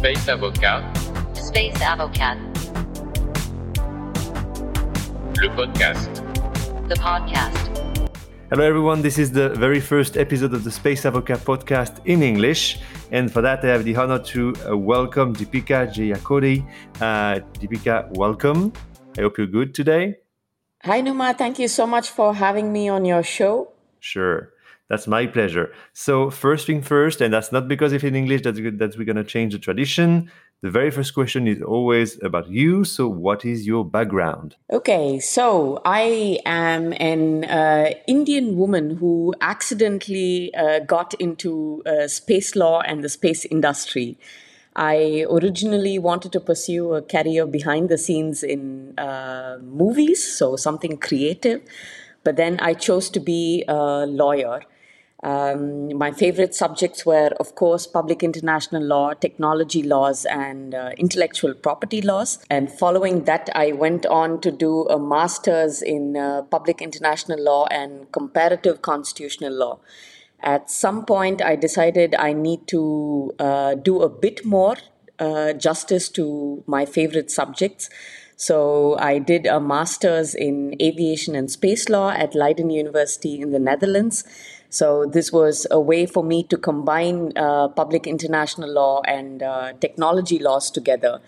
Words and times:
Space 0.00 0.28
Avocat, 0.28 0.82
Space 1.34 1.82
Avocat, 1.82 2.38
le 5.36 5.48
podcast. 5.50 6.08
the 6.88 6.94
podcast. 6.94 8.08
Hello, 8.48 8.64
everyone. 8.64 9.02
This 9.02 9.18
is 9.18 9.30
the 9.30 9.50
very 9.50 9.78
first 9.78 10.16
episode 10.16 10.54
of 10.54 10.64
the 10.64 10.70
Space 10.70 11.04
Avocat 11.04 11.40
podcast 11.40 12.00
in 12.06 12.22
English. 12.22 12.78
And 13.12 13.30
for 13.30 13.42
that, 13.42 13.62
I 13.62 13.66
have 13.66 13.84
the 13.84 13.94
honor 13.94 14.18
to 14.32 14.54
uh, 14.66 14.74
welcome 14.74 15.36
Deepika 15.36 15.92
Jeyakodi. 15.92 16.64
Uh, 16.98 17.40
Deepika, 17.60 18.08
welcome. 18.16 18.72
I 19.18 19.20
hope 19.20 19.36
you're 19.36 19.52
good 19.52 19.74
today. 19.74 20.16
Hi, 20.84 21.02
Numa. 21.02 21.34
Thank 21.34 21.58
you 21.58 21.68
so 21.68 21.86
much 21.86 22.08
for 22.08 22.32
having 22.32 22.72
me 22.72 22.88
on 22.88 23.04
your 23.04 23.22
show. 23.22 23.68
Sure. 23.98 24.48
That's 24.90 25.06
my 25.06 25.24
pleasure. 25.28 25.72
So, 25.92 26.30
first 26.30 26.66
thing 26.66 26.82
first, 26.82 27.20
and 27.20 27.32
that's 27.32 27.52
not 27.52 27.68
because 27.68 27.92
if 27.92 28.02
in 28.02 28.16
English 28.16 28.42
that, 28.42 28.56
that 28.78 28.98
we're 28.98 29.04
going 29.04 29.24
to 29.24 29.24
change 29.24 29.52
the 29.52 29.60
tradition. 29.60 30.30
The 30.62 30.70
very 30.70 30.90
first 30.90 31.14
question 31.14 31.46
is 31.46 31.62
always 31.62 32.22
about 32.22 32.50
you. 32.50 32.82
So, 32.84 33.06
what 33.08 33.44
is 33.44 33.68
your 33.68 33.84
background? 33.84 34.56
Okay, 34.70 35.20
so 35.20 35.80
I 35.84 36.40
am 36.44 36.92
an 36.94 37.44
uh, 37.44 37.92
Indian 38.08 38.56
woman 38.56 38.96
who 38.96 39.32
accidentally 39.40 40.52
uh, 40.56 40.80
got 40.80 41.14
into 41.14 41.84
uh, 41.86 42.08
space 42.08 42.56
law 42.56 42.80
and 42.80 43.04
the 43.04 43.08
space 43.08 43.44
industry. 43.44 44.18
I 44.74 45.24
originally 45.30 46.00
wanted 46.00 46.32
to 46.32 46.40
pursue 46.40 46.94
a 46.94 47.02
career 47.02 47.46
behind 47.46 47.88
the 47.90 47.98
scenes 47.98 48.42
in 48.42 48.98
uh, 48.98 49.58
movies, 49.62 50.20
so 50.36 50.56
something 50.56 50.96
creative, 50.96 51.62
but 52.24 52.34
then 52.34 52.58
I 52.60 52.74
chose 52.74 53.08
to 53.10 53.20
be 53.20 53.64
a 53.68 54.04
lawyer. 54.04 54.62
Um, 55.22 55.96
my 55.98 56.12
favorite 56.12 56.54
subjects 56.54 57.04
were, 57.04 57.30
of 57.38 57.54
course, 57.54 57.86
public 57.86 58.22
international 58.22 58.82
law, 58.82 59.12
technology 59.12 59.82
laws, 59.82 60.24
and 60.24 60.74
uh, 60.74 60.92
intellectual 60.96 61.54
property 61.54 62.00
laws. 62.00 62.38
And 62.48 62.72
following 62.72 63.24
that, 63.24 63.50
I 63.54 63.72
went 63.72 64.06
on 64.06 64.40
to 64.40 64.50
do 64.50 64.86
a 64.86 64.98
master's 64.98 65.82
in 65.82 66.16
uh, 66.16 66.42
public 66.42 66.80
international 66.80 67.42
law 67.42 67.66
and 67.70 68.10
comparative 68.12 68.80
constitutional 68.80 69.52
law. 69.52 69.80
At 70.42 70.70
some 70.70 71.04
point, 71.04 71.42
I 71.42 71.54
decided 71.54 72.14
I 72.14 72.32
need 72.32 72.66
to 72.68 73.34
uh, 73.38 73.74
do 73.74 74.00
a 74.00 74.08
bit 74.08 74.44
more 74.44 74.76
uh, 75.18 75.52
justice 75.52 76.08
to 76.08 76.64
my 76.66 76.86
favorite 76.86 77.30
subjects. 77.30 77.90
So 78.36 78.96
I 78.98 79.18
did 79.18 79.44
a 79.44 79.60
master's 79.60 80.34
in 80.34 80.74
aviation 80.80 81.34
and 81.34 81.50
space 81.50 81.90
law 81.90 82.10
at 82.10 82.34
Leiden 82.34 82.70
University 82.70 83.38
in 83.38 83.50
the 83.50 83.58
Netherlands. 83.58 84.24
So 84.70 85.04
this 85.04 85.32
was 85.32 85.66
a 85.70 85.80
way 85.80 86.06
for 86.06 86.24
me 86.24 86.44
to 86.44 86.56
combine 86.56 87.32
uh, 87.36 87.68
public 87.68 88.06
international 88.06 88.72
law 88.72 89.02
and 89.02 89.42
uh, 89.42 89.72
technology 89.80 90.38
laws 90.38 90.70
together 90.70 91.20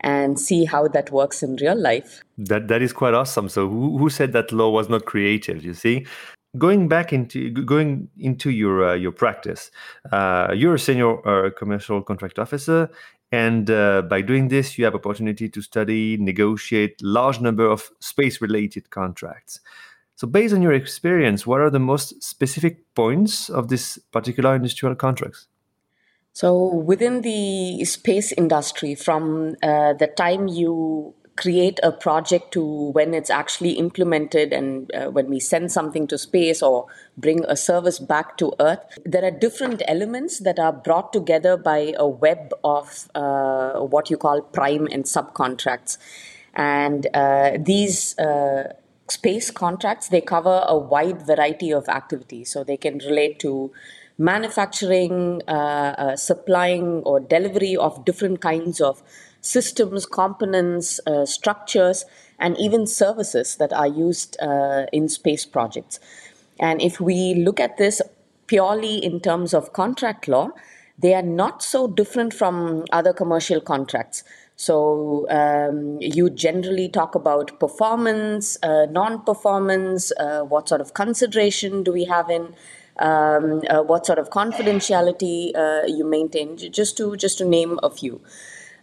and 0.00 0.38
see 0.38 0.64
how 0.64 0.88
that 0.88 1.10
works 1.10 1.42
in 1.42 1.56
real 1.56 1.80
life. 1.80 2.22
That 2.36 2.68
that 2.68 2.82
is 2.82 2.92
quite 2.92 3.14
awesome. 3.14 3.48
So, 3.48 3.68
who, 3.68 3.98
who 3.98 4.10
said 4.10 4.32
that 4.32 4.52
law 4.52 4.70
was 4.70 4.88
not 4.88 5.04
creative? 5.04 5.64
You 5.64 5.74
see, 5.74 6.06
going 6.56 6.88
back 6.88 7.12
into 7.12 7.50
going 7.50 8.08
into 8.18 8.50
your 8.50 8.90
uh, 8.90 8.94
your 8.94 9.12
practice, 9.12 9.70
uh, 10.12 10.52
you're 10.54 10.74
a 10.74 10.78
senior 10.78 11.26
uh, 11.26 11.50
commercial 11.50 12.02
contract 12.02 12.38
officer, 12.38 12.90
and 13.30 13.70
uh, 13.70 14.02
by 14.02 14.22
doing 14.22 14.48
this, 14.48 14.78
you 14.78 14.84
have 14.84 14.94
opportunity 14.94 15.48
to 15.48 15.60
study, 15.60 16.16
negotiate 16.16 17.00
large 17.02 17.40
number 17.40 17.66
of 17.66 17.90
space 18.00 18.40
related 18.40 18.90
contracts. 18.90 19.60
So, 20.18 20.26
based 20.26 20.52
on 20.52 20.62
your 20.62 20.72
experience, 20.72 21.46
what 21.46 21.60
are 21.60 21.70
the 21.70 21.78
most 21.78 22.24
specific 22.24 22.92
points 22.96 23.48
of 23.48 23.68
this 23.68 23.98
particular 24.10 24.56
industrial 24.56 24.96
contracts? 24.96 25.46
So, 26.32 26.74
within 26.74 27.22
the 27.22 27.84
space 27.84 28.32
industry, 28.32 28.96
from 28.96 29.54
uh, 29.62 29.92
the 29.92 30.08
time 30.08 30.48
you 30.48 31.14
create 31.36 31.78
a 31.84 31.92
project 31.92 32.50
to 32.54 32.90
when 32.90 33.14
it's 33.14 33.30
actually 33.30 33.74
implemented 33.74 34.52
and 34.52 34.90
uh, 34.92 35.08
when 35.08 35.30
we 35.30 35.38
send 35.38 35.70
something 35.70 36.08
to 36.08 36.18
space 36.18 36.64
or 36.64 36.86
bring 37.16 37.44
a 37.44 37.54
service 37.54 38.00
back 38.00 38.36
to 38.38 38.52
Earth, 38.58 38.98
there 39.04 39.24
are 39.24 39.30
different 39.30 39.82
elements 39.86 40.40
that 40.40 40.58
are 40.58 40.72
brought 40.72 41.12
together 41.12 41.56
by 41.56 41.94
a 41.96 42.08
web 42.08 42.52
of 42.64 43.08
uh, 43.14 43.74
what 43.74 44.10
you 44.10 44.16
call 44.16 44.42
prime 44.42 44.88
and 44.90 45.04
subcontracts. 45.04 45.96
And 46.54 47.06
uh, 47.14 47.58
these 47.60 48.18
uh, 48.18 48.72
space 49.10 49.50
contracts 49.50 50.08
they 50.08 50.20
cover 50.20 50.64
a 50.66 50.76
wide 50.76 51.22
variety 51.26 51.70
of 51.70 51.88
activities. 51.88 52.50
So 52.50 52.64
they 52.64 52.76
can 52.76 52.98
relate 52.98 53.38
to 53.40 53.72
manufacturing 54.18 55.42
uh, 55.46 55.50
uh, 55.50 56.16
supplying 56.16 57.02
or 57.04 57.20
delivery 57.20 57.76
of 57.76 58.04
different 58.04 58.40
kinds 58.40 58.80
of 58.80 59.02
systems 59.40 60.06
components 60.06 61.00
uh, 61.06 61.24
structures 61.24 62.04
and 62.38 62.56
even 62.58 62.86
services 62.86 63.56
that 63.56 63.72
are 63.72 63.86
used 63.86 64.36
uh, 64.40 64.86
in 64.92 65.08
space 65.08 65.46
projects. 65.46 66.00
And 66.58 66.82
if 66.82 67.00
we 67.00 67.34
look 67.34 67.60
at 67.60 67.76
this 67.76 68.02
purely 68.48 68.96
in 68.96 69.20
terms 69.20 69.54
of 69.54 69.72
contract 69.72 70.26
law 70.26 70.50
they 70.98 71.14
are 71.14 71.22
not 71.22 71.62
so 71.62 71.86
different 71.86 72.34
from 72.34 72.84
other 72.90 73.12
commercial 73.12 73.60
contracts 73.60 74.24
so 74.58 75.24
um, 75.30 75.98
you 76.00 76.30
generally 76.30 76.88
talk 76.88 77.14
about 77.14 77.60
performance, 77.60 78.58
uh, 78.64 78.86
non-performance, 78.90 80.10
uh, 80.18 80.40
what 80.40 80.68
sort 80.68 80.80
of 80.80 80.94
consideration 80.94 81.84
do 81.84 81.92
we 81.92 82.06
have 82.06 82.28
in, 82.28 82.56
um, 82.98 83.62
uh, 83.70 83.84
what 83.84 84.04
sort 84.04 84.18
of 84.18 84.30
confidentiality 84.30 85.56
uh, 85.56 85.86
you 85.86 86.04
maintain, 86.04 86.56
just 86.56 86.96
to 86.96 87.14
just 87.14 87.38
to 87.38 87.44
name 87.44 87.78
a 87.84 87.88
few. 87.88 88.20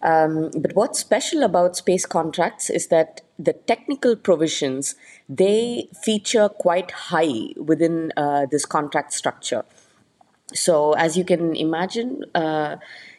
Um, 0.02 0.50
but 0.58 0.74
what's 0.76 1.00
special 1.00 1.44
about 1.44 1.76
space 1.76 2.06
contracts 2.06 2.70
is 2.70 2.88
that 2.88 3.20
the 3.38 3.52
technical 3.52 4.16
provisions 4.16 4.96
they 5.28 5.90
feature 6.02 6.48
quite 6.48 6.92
high 6.92 7.48
within 7.58 8.14
uh, 8.16 8.46
this 8.50 8.66
contract 8.66 9.12
structure. 9.12 9.66
So 10.54 10.94
as 10.94 11.18
you 11.18 11.26
can 11.26 11.54
imagine. 11.54 12.24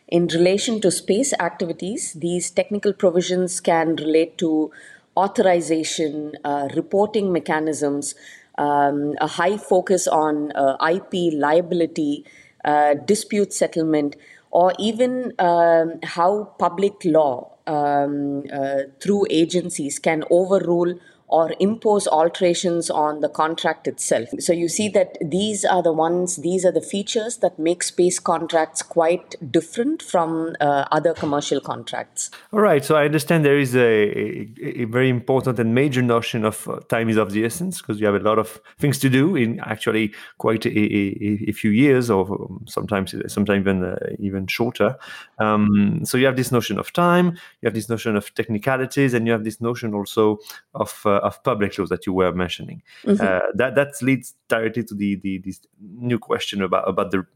In 0.08 0.28
relation 0.28 0.80
to 0.82 0.90
space 0.90 1.32
activities, 1.40 2.12
these 2.12 2.50
technical 2.50 2.92
provisions 2.92 3.60
can 3.60 3.96
relate 3.96 4.38
to 4.38 4.70
authorization, 5.16 6.32
uh, 6.44 6.68
reporting 6.76 7.32
mechanisms, 7.32 8.14
um, 8.56 9.14
a 9.20 9.26
high 9.26 9.56
focus 9.56 10.06
on 10.06 10.52
uh, 10.52 10.76
IP 10.80 11.34
liability, 11.34 12.24
uh, 12.64 12.94
dispute 12.94 13.52
settlement, 13.52 14.14
or 14.52 14.72
even 14.78 15.32
um, 15.40 15.98
how 16.04 16.54
public 16.58 17.04
law 17.04 17.50
um, 17.66 18.44
uh, 18.52 18.82
through 19.00 19.26
agencies 19.28 19.98
can 19.98 20.22
overrule 20.30 20.94
or 21.28 21.52
impose 21.58 22.06
alterations 22.06 22.90
on 22.90 23.20
the 23.20 23.28
contract 23.28 23.86
itself. 23.86 24.28
So 24.38 24.52
you 24.52 24.68
see 24.68 24.88
that 24.90 25.18
these 25.20 25.64
are 25.64 25.82
the 25.82 25.92
ones, 25.92 26.36
these 26.36 26.64
are 26.64 26.72
the 26.72 26.80
features 26.80 27.38
that 27.38 27.58
make 27.58 27.82
space 27.82 28.18
contracts 28.18 28.82
quite 28.82 29.34
different 29.50 30.02
from 30.02 30.54
uh, 30.60 30.84
other 30.92 31.14
commercial 31.14 31.60
contracts. 31.60 32.30
All 32.52 32.60
right. 32.60 32.84
So 32.84 32.96
I 32.96 33.04
understand 33.04 33.44
there 33.44 33.58
is 33.58 33.74
a, 33.74 34.48
a, 34.62 34.84
very 34.84 35.08
important 35.08 35.58
and 35.58 35.74
major 35.74 36.02
notion 36.02 36.44
of 36.44 36.68
uh, 36.68 36.80
time 36.88 37.08
is 37.08 37.16
of 37.16 37.32
the 37.32 37.44
essence 37.44 37.80
because 37.80 38.00
you 38.00 38.06
have 38.06 38.14
a 38.14 38.20
lot 38.20 38.38
of 38.38 38.60
things 38.78 38.98
to 39.00 39.08
do 39.08 39.34
in 39.34 39.60
actually 39.60 40.14
quite 40.38 40.64
a, 40.66 41.48
a, 41.48 41.52
few 41.52 41.70
years 41.70 42.10
or 42.10 42.48
sometimes 42.66 43.14
sometimes 43.26 43.60
even 43.60 43.84
uh, 43.84 43.96
even 44.18 44.46
shorter. 44.46 44.96
Um, 45.38 46.00
so 46.04 46.18
you 46.18 46.26
have 46.26 46.36
this 46.36 46.52
notion 46.52 46.78
of 46.78 46.92
time, 46.92 47.32
you 47.60 47.66
have 47.66 47.74
this 47.74 47.88
notion 47.88 48.16
of 48.16 48.32
technicalities, 48.34 49.14
and 49.14 49.26
you 49.26 49.32
have 49.32 49.44
this 49.44 49.60
notion 49.60 49.94
also 49.94 50.38
of 50.74 51.02
uh, 51.04 51.15
of 51.18 51.42
public 51.42 51.78
laws 51.78 51.88
that 51.88 52.06
you 52.06 52.12
were 52.12 52.32
mentioning. 52.32 52.82
Uh, 53.06 53.40
that 53.54 53.74
that 53.74 53.90
leads 54.02 54.34
directly 54.48 54.84
to 54.84 54.94
the, 54.94 55.16
the 55.16 55.38
this 55.38 55.60
new 55.80 56.18
question 56.18 56.62
about 56.62 56.88
about 56.88 57.10
the 57.10 57.26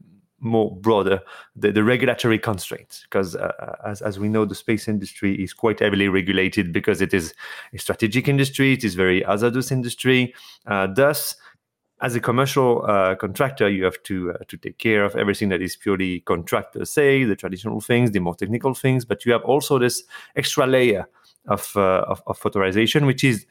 more 0.41 0.75
broader 0.77 1.21
the, 1.55 1.71
the 1.71 1.83
regulatory 1.83 2.39
constraints 2.39 3.03
because 3.03 3.35
uh, 3.35 3.75
as, 3.85 4.01
as 4.01 4.19
we 4.19 4.27
know 4.27 4.43
the 4.43 4.55
space 4.55 4.87
industry 4.87 5.35
is 5.41 5.53
quite 5.53 5.79
heavily 5.79 6.07
regulated 6.07 6.73
because 6.73 6.99
it 6.99 7.13
is 7.13 7.33
a 7.73 7.77
strategic 7.77 8.27
industry 8.27 8.73
it 8.73 8.83
is 8.83 8.95
very 8.95 9.21
hazardous 9.21 9.71
industry 9.71 10.33
uh, 10.65 10.87
thus 10.87 11.35
as 12.01 12.15
a 12.15 12.19
commercial 12.19 12.83
uh, 12.87 13.15
contractor 13.15 13.69
you 13.69 13.83
have 13.83 14.01
to 14.03 14.31
uh, 14.31 14.37
to 14.47 14.57
take 14.57 14.79
care 14.79 15.05
of 15.05 15.15
everything 15.15 15.49
that 15.49 15.61
is 15.61 15.75
purely 15.75 16.21
contract 16.21 16.73
per 16.73 16.85
se 16.85 17.23
the 17.25 17.35
traditional 17.35 17.79
things 17.79 18.11
the 18.11 18.19
more 18.19 18.35
technical 18.35 18.73
things 18.73 19.05
but 19.05 19.23
you 19.25 19.31
have 19.31 19.43
also 19.43 19.77
this 19.77 20.03
extra 20.35 20.65
layer 20.65 21.07
of 21.47 21.71
uh, 21.75 22.03
of, 22.07 22.23
of 22.25 22.43
authorization 22.45 23.05
which 23.05 23.23
is 23.23 23.45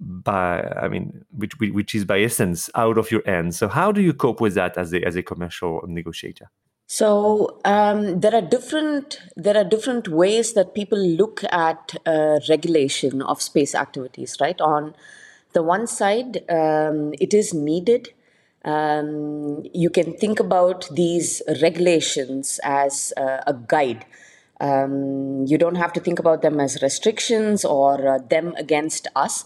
by 0.00 0.60
i 0.80 0.88
mean 0.88 1.24
which 1.30 1.58
which 1.58 1.94
is 1.94 2.04
by 2.04 2.20
essence 2.20 2.68
out 2.74 2.98
of 2.98 3.10
your 3.10 3.22
hands 3.24 3.58
so 3.58 3.68
how 3.68 3.90
do 3.90 4.00
you 4.00 4.12
cope 4.12 4.40
with 4.40 4.54
that 4.54 4.76
as 4.76 4.92
a 4.92 5.02
as 5.06 5.16
a 5.16 5.22
commercial 5.22 5.82
negotiator 5.86 6.50
So 6.88 7.58
um, 7.64 8.20
there 8.22 8.32
are 8.38 8.46
different 8.50 9.18
there 9.44 9.56
are 9.60 9.64
different 9.64 10.06
ways 10.06 10.52
that 10.52 10.68
people 10.72 11.00
look 11.20 11.42
at 11.50 11.96
uh, 12.06 12.38
regulation 12.48 13.22
of 13.22 13.42
space 13.42 13.74
activities. 13.74 14.36
Right 14.40 14.60
on 14.60 14.94
the 15.52 15.64
one 15.64 15.88
side, 15.88 16.44
um, 16.48 17.10
it 17.18 17.34
is 17.34 17.50
needed. 17.52 18.12
Um, 18.64 19.64
you 19.84 19.90
can 19.90 20.14
think 20.22 20.38
about 20.38 20.88
these 20.92 21.42
regulations 21.66 22.60
as 22.62 23.12
uh, 23.16 23.42
a 23.52 23.54
guide 23.74 24.06
Um, 24.60 25.44
you 25.46 25.58
don't 25.58 25.74
have 25.74 25.92
to 25.94 26.00
think 26.00 26.18
about 26.18 26.42
them 26.42 26.60
as 26.60 26.80
restrictions 26.82 27.64
or 27.64 28.08
uh, 28.08 28.18
them 28.18 28.54
against 28.56 29.06
us, 29.14 29.44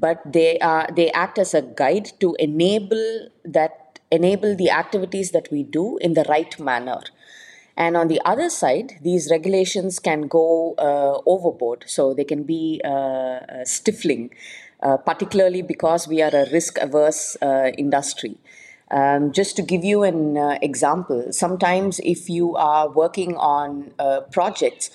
but 0.00 0.20
they 0.24 0.58
are 0.60 0.88
they 0.96 1.10
act 1.12 1.38
as 1.38 1.54
a 1.54 1.62
guide 1.62 2.12
to 2.20 2.34
enable 2.38 3.28
that 3.44 3.98
enable 4.10 4.56
the 4.56 4.70
activities 4.70 5.30
that 5.30 5.48
we 5.52 5.62
do 5.62 5.98
in 5.98 6.14
the 6.14 6.24
right 6.28 6.58
manner. 6.58 7.00
And 7.76 7.96
on 7.96 8.08
the 8.08 8.20
other 8.24 8.50
side, 8.50 8.98
these 9.00 9.30
regulations 9.30 9.98
can 10.00 10.22
go 10.22 10.74
uh, 10.76 11.22
overboard, 11.24 11.84
so 11.86 12.12
they 12.12 12.24
can 12.24 12.42
be 12.42 12.80
uh, 12.84 12.88
uh 12.88 13.64
stifling, 13.64 14.30
uh, 14.82 14.96
particularly 14.96 15.62
because 15.62 16.08
we 16.08 16.20
are 16.20 16.34
a 16.34 16.50
risk 16.50 16.78
averse 16.78 17.36
uh, 17.40 17.70
industry. 17.78 18.36
Um, 18.90 19.30
just 19.32 19.54
to 19.56 19.62
give 19.62 19.84
you 19.84 20.02
an 20.02 20.36
uh, 20.36 20.58
example, 20.60 21.32
sometimes 21.32 22.00
if 22.02 22.28
you 22.28 22.56
are 22.56 22.90
working 22.90 23.36
on 23.36 23.92
projects, 24.32 24.90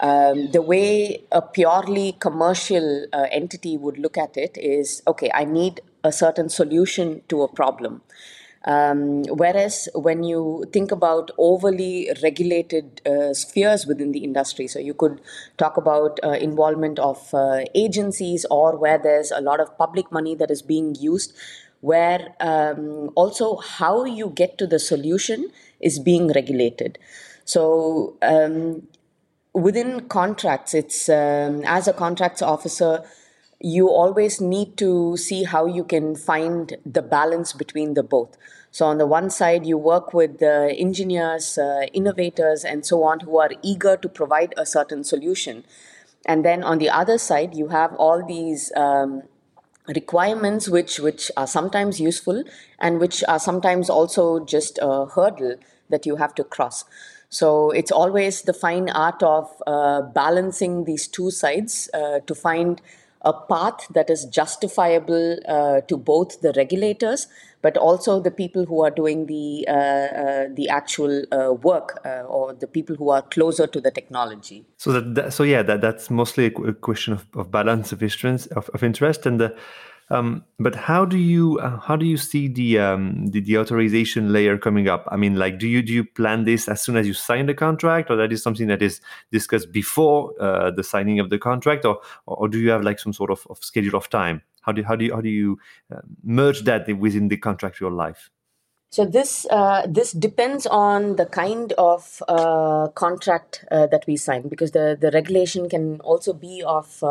um, 0.00 0.50
the 0.52 0.62
way 0.62 1.24
a 1.32 1.42
purely 1.42 2.12
commercial 2.12 3.06
uh, 3.12 3.26
entity 3.30 3.76
would 3.76 3.98
look 3.98 4.16
at 4.16 4.36
it 4.36 4.56
is 4.56 5.02
okay, 5.06 5.30
I 5.34 5.44
need 5.44 5.80
a 6.04 6.12
certain 6.12 6.48
solution 6.48 7.22
to 7.28 7.42
a 7.42 7.48
problem. 7.48 8.02
Um, 8.64 9.22
whereas 9.24 9.88
when 9.94 10.24
you 10.24 10.64
think 10.72 10.90
about 10.90 11.30
overly 11.38 12.10
regulated 12.22 13.00
uh, 13.06 13.32
spheres 13.32 13.86
within 13.86 14.12
the 14.12 14.24
industry, 14.24 14.66
so 14.66 14.78
you 14.78 14.94
could 14.94 15.20
talk 15.56 15.76
about 15.76 16.18
uh, 16.22 16.30
involvement 16.32 16.98
of 16.98 17.32
uh, 17.32 17.60
agencies 17.74 18.44
or 18.50 18.76
where 18.76 18.98
there's 18.98 19.30
a 19.30 19.40
lot 19.40 19.60
of 19.60 19.76
public 19.78 20.10
money 20.12 20.34
that 20.34 20.50
is 20.50 20.60
being 20.60 20.94
used 20.96 21.32
where 21.80 22.34
um, 22.40 23.10
also 23.14 23.56
how 23.56 24.04
you 24.04 24.30
get 24.30 24.58
to 24.58 24.66
the 24.66 24.78
solution 24.78 25.48
is 25.80 25.98
being 25.98 26.28
regulated. 26.32 26.98
So 27.44 28.16
um, 28.20 28.88
within 29.52 30.08
contracts, 30.08 30.74
it's 30.74 31.08
um, 31.08 31.62
as 31.64 31.88
a 31.88 31.92
contracts 31.92 32.42
officer, 32.42 33.02
you 33.60 33.88
always 33.88 34.40
need 34.40 34.76
to 34.76 35.16
see 35.16 35.44
how 35.44 35.66
you 35.66 35.84
can 35.84 36.14
find 36.14 36.76
the 36.86 37.02
balance 37.02 37.52
between 37.52 37.94
the 37.94 38.02
both. 38.02 38.36
So 38.70 38.86
on 38.86 38.98
the 38.98 39.06
one 39.06 39.30
side, 39.30 39.66
you 39.66 39.76
work 39.76 40.14
with 40.14 40.38
the 40.38 40.74
engineers, 40.78 41.58
uh, 41.58 41.86
innovators, 41.92 42.64
and 42.64 42.84
so 42.84 43.02
on 43.02 43.20
who 43.20 43.38
are 43.38 43.50
eager 43.62 43.96
to 43.96 44.08
provide 44.08 44.54
a 44.56 44.66
certain 44.66 45.02
solution. 45.02 45.64
And 46.26 46.44
then 46.44 46.62
on 46.62 46.78
the 46.78 46.90
other 46.90 47.18
side, 47.18 47.56
you 47.56 47.68
have 47.68 47.94
all 47.94 48.24
these 48.24 48.70
um, 48.76 49.22
requirements 49.88 50.68
which 50.68 50.98
which 51.00 51.30
are 51.36 51.46
sometimes 51.46 51.98
useful 51.98 52.44
and 52.78 53.00
which 53.00 53.24
are 53.26 53.38
sometimes 53.38 53.88
also 53.88 54.44
just 54.44 54.78
a 54.82 55.06
hurdle 55.06 55.56
that 55.88 56.04
you 56.04 56.16
have 56.16 56.34
to 56.34 56.44
cross 56.44 56.84
so 57.28 57.70
it's 57.70 57.90
always 57.90 58.42
the 58.42 58.52
fine 58.52 58.88
art 58.90 59.22
of 59.22 59.50
uh, 59.66 60.02
balancing 60.02 60.84
these 60.84 61.06
two 61.06 61.30
sides 61.30 61.90
uh, 61.92 62.20
to 62.20 62.34
find 62.34 62.80
a 63.22 63.32
path 63.32 63.86
that 63.94 64.08
is 64.10 64.24
justifiable 64.26 65.38
uh, 65.48 65.80
to 65.82 65.96
both 65.96 66.40
the 66.40 66.52
regulators 66.56 67.26
but 67.60 67.76
also 67.76 68.20
the 68.20 68.30
people 68.30 68.64
who 68.64 68.82
are 68.84 68.90
doing 68.90 69.26
the 69.26 69.66
uh, 69.68 69.72
uh, 69.72 70.44
the 70.54 70.68
actual 70.68 71.24
uh, 71.32 71.52
work 71.52 72.00
or 72.28 72.54
the 72.54 72.66
people 72.66 72.94
who 72.96 73.10
are 73.10 73.22
closer 73.22 73.66
to 73.66 73.80
the 73.80 73.90
technology. 73.90 74.64
So 74.76 74.92
that, 74.92 75.14
that 75.14 75.32
so 75.32 75.42
yeah 75.42 75.62
that 75.62 75.80
that's 75.80 76.10
mostly 76.10 76.46
a, 76.46 76.50
question 76.72 77.12
of, 77.14 77.26
of 77.34 77.50
balance 77.50 77.92
of 77.92 78.02
interest 78.02 78.48
of, 78.52 78.68
of 78.74 78.82
interest. 78.82 79.26
And 79.26 79.40
the 79.40 79.56
um, 80.10 80.44
but 80.58 80.74
how 80.74 81.04
do 81.04 81.18
you 81.18 81.58
uh, 81.58 81.78
how 81.80 81.96
do 81.96 82.06
you 82.06 82.16
see 82.16 82.48
the, 82.48 82.78
um, 82.78 83.26
the, 83.26 83.40
the 83.40 83.58
authorization 83.58 84.32
layer 84.32 84.56
coming 84.56 84.88
up? 84.88 85.06
I 85.08 85.16
mean, 85.16 85.36
like, 85.36 85.58
do 85.58 85.68
you 85.68 85.82
do 85.82 85.92
you 85.92 86.04
plan 86.04 86.44
this 86.44 86.68
as 86.68 86.80
soon 86.80 86.96
as 86.96 87.06
you 87.06 87.12
sign 87.12 87.46
the 87.46 87.54
contract, 87.54 88.10
or 88.10 88.16
that 88.16 88.32
is 88.32 88.42
something 88.42 88.68
that 88.68 88.82
is 88.82 89.00
discussed 89.32 89.70
before 89.70 90.32
uh, 90.40 90.70
the 90.70 90.82
signing 90.82 91.20
of 91.20 91.28
the 91.28 91.38
contract, 91.38 91.84
or 91.84 92.00
or 92.26 92.48
do 92.48 92.58
you 92.58 92.70
have 92.70 92.82
like 92.82 92.98
some 92.98 93.12
sort 93.12 93.30
of, 93.30 93.46
of 93.50 93.62
schedule 93.62 93.96
of 93.96 94.08
time? 94.08 94.42
How 94.62 94.72
do 94.72 94.82
how 94.82 94.96
do 94.96 95.04
you, 95.04 95.14
how 95.14 95.20
do 95.20 95.28
you 95.28 95.58
uh, 95.94 96.00
merge 96.22 96.62
that 96.62 96.88
within 96.98 97.28
the 97.28 97.36
contractual 97.36 97.92
life? 97.92 98.30
So 98.90 99.04
this 99.04 99.46
uh, 99.50 99.86
this 99.86 100.12
depends 100.12 100.66
on 100.66 101.16
the 101.16 101.26
kind 101.26 101.74
of 101.76 102.22
uh, 102.26 102.88
contract 102.94 103.66
uh, 103.70 103.86
that 103.88 104.06
we 104.06 104.16
sign 104.16 104.48
because 104.48 104.70
the 104.70 104.96
the 104.98 105.10
regulation 105.10 105.68
can 105.68 106.00
also 106.00 106.32
be 106.32 106.62
of 106.62 107.04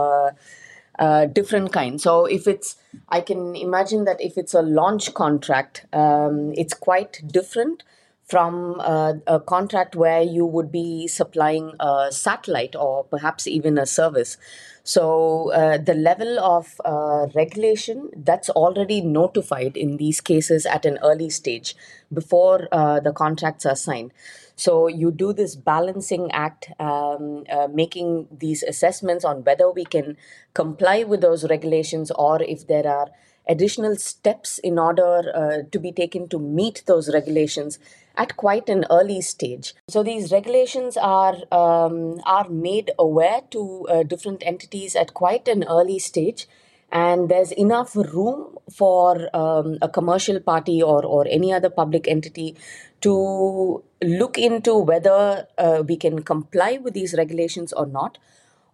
uh, 1.00 1.26
different 1.26 1.72
kinds. 1.72 2.04
So 2.04 2.26
if 2.26 2.48
it's, 2.48 2.76
I 3.10 3.22
can 3.22 3.56
imagine 3.56 4.06
that 4.06 4.22
if 4.22 4.38
it's 4.38 4.54
a 4.54 4.62
launch 4.62 5.14
contract, 5.14 5.86
um, 5.94 6.54
it's 6.56 6.74
quite 6.74 7.22
different 7.28 7.84
from 8.28 8.82
a 8.82 9.40
contract 9.46 9.96
where 9.96 10.22
you 10.22 10.46
would 10.46 10.70
be 10.70 11.08
supplying 11.08 11.72
a 11.80 12.08
satellite 12.12 12.76
or 12.76 13.06
perhaps 13.06 13.48
even 13.48 13.78
a 13.78 13.86
service. 13.86 14.38
So 14.84 15.52
uh, 15.52 15.78
the 15.78 15.94
level 15.94 16.40
of 16.40 16.80
uh, 16.86 17.28
regulation 17.36 18.10
that's 18.16 18.50
already 18.50 19.02
notified 19.02 19.76
in 19.76 19.98
these 19.98 20.22
cases 20.22 20.66
at 20.66 20.86
an 20.86 20.98
early 21.04 21.30
stage 21.30 21.76
before 22.14 22.70
uh, 22.72 23.02
the 23.02 23.12
contracts 23.12 23.66
are 23.66 23.76
signed. 23.76 24.14
So 24.56 24.88
you 24.88 25.12
do 25.12 25.34
this 25.34 25.56
balancing 25.56 26.32
act, 26.32 26.72
um, 26.80 27.44
uh, 27.52 27.68
making 27.72 28.28
these 28.32 28.64
assessments 28.64 29.26
on 29.26 29.44
whether 29.44 29.70
we 29.70 29.84
can 29.84 30.18
comply 30.54 31.04
with 31.04 31.20
those 31.20 31.50
regulations 31.50 32.10
or 32.12 32.42
if 32.42 32.66
there 32.68 32.88
are 32.88 33.08
additional 33.50 33.96
steps 33.96 34.58
in 34.60 34.78
order 34.80 35.32
uh, 35.36 35.70
to 35.72 35.80
be 35.80 35.92
taken 35.92 36.28
to 36.30 36.40
meet 36.40 36.84
those 36.86 37.14
regulations 37.14 37.80
at 38.16 38.36
quite 38.36 38.68
an 38.68 38.86
early 38.90 39.22
stage. 39.22 39.74
So 39.88 40.04
these 40.04 40.32
regulations 40.32 40.98
are 40.98 41.36
um, 41.52 42.20
are 42.26 42.50
made 42.50 42.92
aware 42.98 43.42
to 43.52 43.88
uh, 43.90 44.04
different 44.04 44.44
entities 44.46 44.96
at 44.96 45.14
quite 45.14 45.48
an 45.48 45.64
early 45.64 46.00
stage 46.00 46.48
and 46.92 47.30
there's 47.30 47.52
enough 47.52 47.96
room 47.96 48.58
for 48.74 49.36
um, 49.36 49.78
a 49.82 49.90
commercial 49.90 50.40
party 50.40 50.82
or, 50.82 51.06
or 51.06 51.28
any 51.30 51.52
other 51.52 51.70
public 51.70 52.08
entity 52.08 52.56
to 53.02 53.84
look 54.02 54.38
into 54.38 54.78
whether 54.78 55.48
uh, 55.58 55.84
we 55.88 55.98
can 55.98 56.24
comply 56.24 56.80
with 56.82 56.94
these 56.94 57.14
regulations 57.14 57.74
or 57.74 57.86
not 57.86 58.18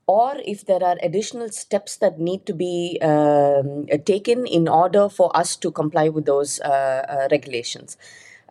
or 0.08 0.36
if 0.46 0.66
there 0.66 0.84
are 0.84 0.98
additional 1.02 1.50
steps 1.50 1.98
that 1.98 2.20
need 2.20 2.46
to 2.46 2.54
be 2.54 3.00
um, 3.02 3.88
taken 4.06 4.46
in 4.46 4.68
order 4.68 5.08
for 5.08 5.36
us 5.36 5.56
to 5.56 5.72
comply 5.72 6.10
with 6.10 6.26
those 6.26 6.60
uh, 6.62 7.06
uh, 7.08 7.28
regulations. 7.32 7.98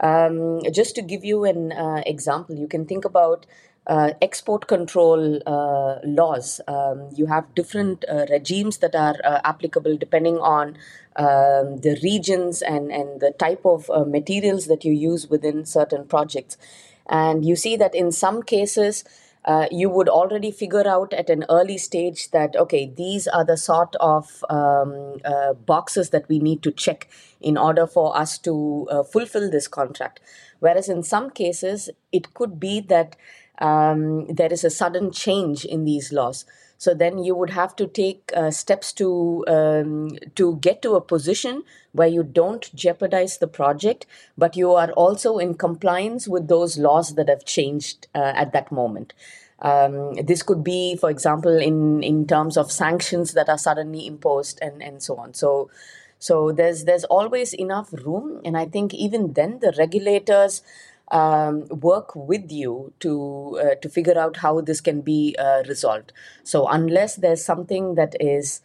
Um, 0.00 0.62
just 0.73 0.94
to 0.97 1.02
give 1.02 1.25
you 1.25 1.44
an 1.44 1.73
uh, 1.73 2.02
example, 2.06 2.56
you 2.56 2.66
can 2.66 2.87
think 2.87 3.04
about 3.04 3.47
uh, 3.87 4.12
export 4.23 4.66
control 4.66 5.40
uh, 5.47 5.99
laws. 6.04 6.61
Um, 6.68 7.11
you 7.14 7.26
have 7.26 7.54
different 7.54 8.04
uh, 8.09 8.26
regimes 8.30 8.78
that 8.78 8.94
are 8.94 9.16
applicable 9.44 9.97
depending 9.97 10.38
on 10.38 10.78
um, 11.16 11.78
the 11.78 11.99
regions 12.02 12.62
and, 12.62 12.90
and 12.90 13.21
the 13.21 13.32
type 13.32 13.62
of 13.64 13.90
materials 14.09 14.66
that 14.66 14.85
you 14.85 14.92
use 14.92 15.28
within 15.28 15.66
certain 15.66 16.06
projects. 16.06 16.56
And 17.09 17.44
you 17.44 17.56
see 17.56 17.76
that 17.76 17.94
in 17.94 18.12
some 18.12 18.42
cases, 18.42 19.04
uh, 19.44 19.66
you 19.70 19.88
would 19.90 20.08
already 20.08 20.50
figure 20.50 20.87
out 20.87 21.12
at 21.12 21.28
an 21.28 21.44
early 21.50 21.78
stage 21.78 22.30
that, 22.30 22.54
okay, 22.56 22.92
these 22.96 23.26
are 23.28 23.44
the 23.44 23.56
sort 23.56 23.96
of 23.96 24.44
um, 24.49 25.18
boxes 25.66 26.11
that 26.11 26.28
we 26.28 26.38
need 26.38 26.62
to 26.62 26.70
check 26.70 27.08
in 27.40 27.58
order 27.58 27.87
for 27.87 28.16
us 28.16 28.38
to 28.38 28.88
fulfill 29.12 29.50
this 29.50 29.66
contract. 29.66 30.20
Whereas 30.61 30.88
in 30.88 31.02
some 31.02 31.30
cases, 31.30 31.90
it 32.12 32.34
could 32.34 32.61
be 32.61 32.80
that 32.82 33.16
um, 33.58 34.26
there 34.28 34.52
is 34.52 34.64
a 34.64 34.70
sudden 34.70 35.11
change 35.11 35.64
in 35.64 35.84
these 35.84 36.12
laws. 36.12 36.44
So 36.83 36.95
then 36.95 37.19
you 37.19 37.37
would 37.37 37.51
have 37.51 37.77
to 37.77 37.87
take 37.87 38.33
uh, 38.35 38.51
steps 38.51 38.93
to 38.95 39.45
um, 39.47 40.19
to 40.35 40.57
get 40.57 40.83
to 40.83 40.97
a 40.97 41.01
position 41.01 41.62
where 41.93 42.09
you 42.09 42.25
don't 42.25 42.75
jeopardize 42.75 43.39
the 43.39 43.47
project, 43.47 44.05
but 44.37 44.57
you 44.57 44.73
are 44.73 44.91
also 45.03 45.39
in 45.39 45.55
compliance 45.55 46.27
with 46.27 46.49
those 46.49 46.79
laws 46.79 47.15
that 47.15 47.29
have 47.29 47.45
changed 47.45 48.09
uh, 48.17 48.33
at 48.35 48.53
that 48.53 48.73
moment. 48.73 49.15
Um, 49.61 50.15
this 50.15 50.43
could 50.43 50.65
be, 50.65 50.97
for 50.97 51.09
example, 51.09 51.57
in 51.57 52.03
in 52.03 52.27
terms 52.27 52.57
of 52.57 52.73
sanctions 52.73 53.33
that 53.35 53.49
are 53.49 53.59
suddenly 53.69 54.05
imposed 54.05 54.59
and 54.61 54.83
and 54.83 55.03
so 55.03 55.17
on. 55.17 55.35
So. 55.35 55.71
So 56.23 56.53
there's 56.59 56.85
there's 56.89 57.03
always 57.15 57.53
enough 57.53 57.89
room, 57.93 58.27
and 58.45 58.57
I 58.57 58.67
think 58.75 58.95
even 58.95 59.33
then 59.39 59.59
the 59.59 59.73
regulators 59.77 60.62
um, 61.12 61.66
work 61.69 62.14
with 62.16 62.50
you 62.50 62.92
to 63.00 63.61
uh, 63.62 63.75
to 63.76 63.88
figure 63.88 64.19
out 64.19 64.38
how 64.38 64.61
this 64.61 64.81
can 64.81 65.02
be 65.02 65.37
uh, 65.38 65.62
resolved. 65.69 66.12
So 66.42 66.66
unless 66.66 67.16
there's 67.16 67.45
something 67.45 67.95
that 67.97 68.16
is 68.19 68.61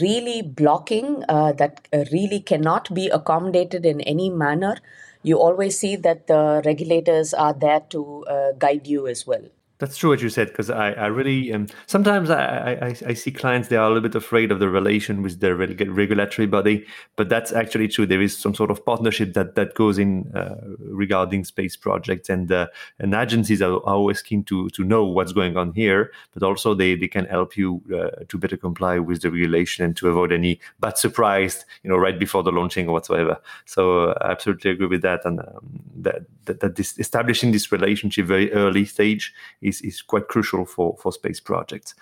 really 0.00 0.40
blocking 0.40 1.24
uh, 1.28 1.52
that 1.52 1.88
really 2.12 2.40
cannot 2.40 2.92
be 2.94 3.08
accommodated 3.08 3.84
in 3.84 4.00
any 4.02 4.30
manner, 4.30 4.76
you 5.22 5.38
always 5.38 5.78
see 5.78 5.96
that 5.96 6.26
the 6.26 6.62
regulators 6.64 7.34
are 7.34 7.52
there 7.52 7.80
to 7.90 8.24
uh, 8.26 8.52
guide 8.52 8.86
you 8.86 9.06
as 9.06 9.26
well. 9.26 9.44
That's 9.84 9.98
true 9.98 10.08
what 10.08 10.22
you 10.22 10.30
said 10.30 10.48
because 10.48 10.70
I, 10.70 10.92
I 10.92 11.06
really 11.08 11.52
um, 11.52 11.66
sometimes 11.84 12.30
I, 12.30 12.72
I, 12.80 12.96
I 13.06 13.12
see 13.12 13.30
clients 13.30 13.68
they 13.68 13.76
are 13.76 13.84
a 13.84 13.88
little 13.88 14.00
bit 14.00 14.14
afraid 14.14 14.50
of 14.50 14.58
the 14.58 14.70
relation 14.70 15.20
with 15.20 15.40
their 15.40 15.54
regulatory 15.54 16.46
body, 16.46 16.86
but 17.16 17.28
that's 17.28 17.52
actually 17.52 17.88
true. 17.88 18.06
There 18.06 18.22
is 18.22 18.34
some 18.34 18.54
sort 18.54 18.70
of 18.70 18.82
partnership 18.82 19.34
that 19.34 19.56
that 19.56 19.74
goes 19.74 19.98
in 19.98 20.34
uh, 20.34 20.56
regarding 20.78 21.44
space 21.44 21.76
projects, 21.76 22.30
and 22.30 22.50
uh, 22.50 22.68
and 22.98 23.12
agencies 23.12 23.60
are, 23.60 23.76
always 23.80 24.22
keen 24.22 24.42
to 24.44 24.70
to 24.70 24.84
know 24.84 25.04
what's 25.04 25.34
going 25.34 25.58
on 25.58 25.74
here, 25.74 26.12
but 26.32 26.42
also 26.42 26.72
they 26.72 26.94
they 26.94 27.08
can 27.08 27.26
help 27.26 27.54
you 27.54 27.82
uh, 27.94 28.24
to 28.28 28.38
better 28.38 28.56
comply 28.56 28.98
with 28.98 29.20
the 29.20 29.30
regulation 29.30 29.84
and 29.84 29.98
to 29.98 30.08
avoid 30.08 30.32
any 30.32 30.60
bad 30.80 30.96
surprise, 30.96 31.66
you 31.82 31.90
know, 31.90 31.98
right 31.98 32.18
before 32.18 32.42
the 32.42 32.52
launching 32.52 32.88
or 32.88 32.92
whatsoever. 32.92 33.38
So 33.66 34.12
I 34.22 34.30
absolutely 34.30 34.70
agree 34.70 34.86
with 34.86 35.02
that, 35.02 35.26
and 35.26 35.40
um, 35.40 35.82
that, 35.96 36.22
that 36.46 36.60
that 36.60 36.76
this 36.76 36.98
establishing 36.98 37.52
this 37.52 37.72
relationship 37.72 38.26
very 38.26 38.52
early 38.52 38.84
stage 38.84 39.32
is, 39.60 39.80
is 39.80 40.02
quite 40.02 40.28
crucial 40.28 40.64
for, 40.64 40.96
for 41.00 41.12
space 41.12 41.40
projects. 41.40 41.94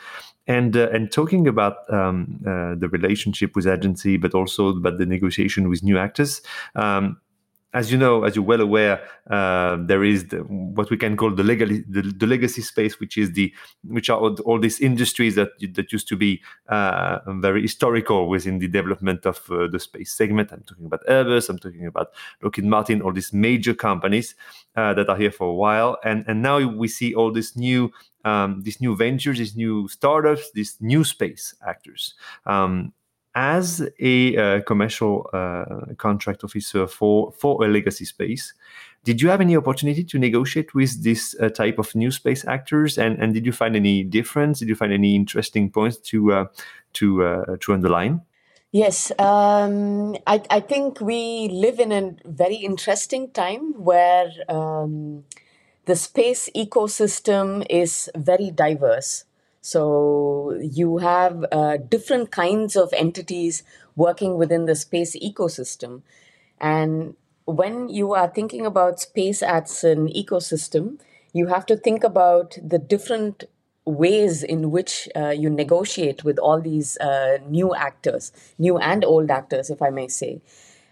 And 0.46 0.76
uh, 0.76 0.88
and 0.92 1.10
talking 1.10 1.46
about 1.46 1.90
um, 1.92 2.40
uh, 2.46 2.74
the 2.74 2.88
relationship 2.90 3.54
with 3.54 3.66
agency, 3.66 4.16
but 4.16 4.34
also 4.34 4.68
about 4.68 4.98
the 4.98 5.06
negotiation 5.06 5.68
with 5.68 5.82
new 5.82 5.98
actors. 5.98 6.42
Um, 6.74 7.20
as 7.74 7.90
you 7.90 7.96
know, 7.96 8.24
as 8.24 8.36
you're 8.36 8.44
well 8.44 8.60
aware, 8.60 9.02
uh, 9.30 9.76
there 9.80 10.04
is 10.04 10.28
the, 10.28 10.38
what 10.38 10.90
we 10.90 10.96
can 10.96 11.16
call 11.16 11.30
the, 11.30 11.42
legacy, 11.42 11.84
the, 11.88 12.02
the, 12.02 12.26
legacy 12.26 12.60
space, 12.60 13.00
which 13.00 13.16
is 13.16 13.32
the 13.32 13.52
which 13.84 14.10
are 14.10 14.18
all, 14.18 14.34
all 14.42 14.58
these 14.58 14.80
industries 14.80 15.34
that 15.36 15.50
that 15.74 15.90
used 15.90 16.06
to 16.08 16.16
be 16.16 16.42
uh, 16.68 17.18
very 17.40 17.62
historical 17.62 18.28
within 18.28 18.58
the 18.58 18.68
development 18.68 19.24
of 19.24 19.40
uh, 19.50 19.68
the 19.68 19.78
space 19.78 20.12
segment. 20.12 20.52
I'm 20.52 20.62
talking 20.64 20.86
about 20.86 21.04
Airbus, 21.08 21.48
I'm 21.48 21.58
talking 21.58 21.86
about 21.86 22.08
Lockheed 22.42 22.66
Martin, 22.66 23.00
all 23.00 23.12
these 23.12 23.32
major 23.32 23.74
companies 23.74 24.34
uh, 24.76 24.92
that 24.94 25.08
are 25.08 25.16
here 25.16 25.32
for 25.32 25.48
a 25.48 25.54
while, 25.54 25.98
and 26.04 26.24
and 26.28 26.42
now 26.42 26.58
we 26.58 26.88
see 26.88 27.14
all 27.14 27.32
these 27.32 27.56
new 27.56 27.90
um, 28.24 28.62
these 28.62 28.80
new 28.80 28.94
ventures, 28.96 29.38
these 29.38 29.56
new 29.56 29.88
startups, 29.88 30.50
these 30.52 30.76
new 30.80 31.04
space 31.04 31.54
actors. 31.66 32.14
Um, 32.44 32.92
as 33.34 33.88
a 33.98 34.36
uh, 34.36 34.60
commercial 34.62 35.28
uh, 35.32 35.94
contract 35.96 36.44
officer 36.44 36.86
for 36.86 37.32
for 37.32 37.64
a 37.64 37.68
legacy 37.68 38.04
space 38.04 38.54
did 39.04 39.20
you 39.20 39.28
have 39.30 39.40
any 39.40 39.56
opportunity 39.56 40.04
to 40.04 40.18
negotiate 40.18 40.74
with 40.74 41.02
this 41.02 41.34
uh, 41.40 41.48
type 41.48 41.78
of 41.78 41.92
new 41.94 42.12
space 42.12 42.46
actors? 42.46 42.98
And, 42.98 43.18
and 43.20 43.34
did 43.34 43.44
you 43.44 43.52
find 43.52 43.74
any 43.74 44.04
difference? 44.04 44.60
Did 44.60 44.68
you 44.68 44.76
find 44.76 44.92
any 44.92 45.16
interesting 45.16 45.70
points 45.70 45.96
to 46.10 46.32
uh, 46.32 46.44
to 46.94 47.24
uh, 47.24 47.56
to 47.60 47.72
underline? 47.72 48.22
Yes, 48.70 49.12
um, 49.18 50.16
I, 50.26 50.40
I 50.48 50.60
think 50.60 51.00
we 51.00 51.48
live 51.48 51.78
in 51.78 51.92
a 51.92 52.14
very 52.24 52.54
interesting 52.54 53.30
time 53.30 53.74
where 53.74 54.30
um, 54.48 55.24
the 55.84 55.94
space 55.94 56.48
ecosystem 56.56 57.66
is 57.68 58.08
very 58.16 58.50
diverse. 58.50 59.24
So 59.62 60.58
you 60.60 60.98
have 60.98 61.46
uh, 61.52 61.78
different 61.78 62.30
kinds 62.32 62.76
of 62.76 62.92
entities 62.92 63.62
working 63.96 64.36
within 64.36 64.66
the 64.66 64.74
space 64.74 65.16
ecosystem. 65.16 66.02
And 66.60 67.14
when 67.44 67.88
you 67.88 68.12
are 68.14 68.28
thinking 68.28 68.66
about 68.66 69.00
space 69.00 69.42
as 69.42 69.84
an 69.84 70.08
ecosystem, 70.08 70.98
you 71.32 71.46
have 71.46 71.64
to 71.66 71.76
think 71.76 72.04
about 72.04 72.58
the 72.62 72.78
different 72.78 73.44
ways 73.84 74.42
in 74.42 74.70
which 74.70 75.08
uh, 75.16 75.30
you 75.30 75.50
negotiate 75.50 76.24
with 76.24 76.38
all 76.38 76.60
these 76.60 76.96
uh, 76.98 77.38
new 77.48 77.74
actors, 77.74 78.32
new 78.58 78.78
and 78.78 79.04
old 79.04 79.30
actors, 79.30 79.70
if 79.70 79.80
I 79.82 79.90
may 79.90 80.08
say. 80.08 80.40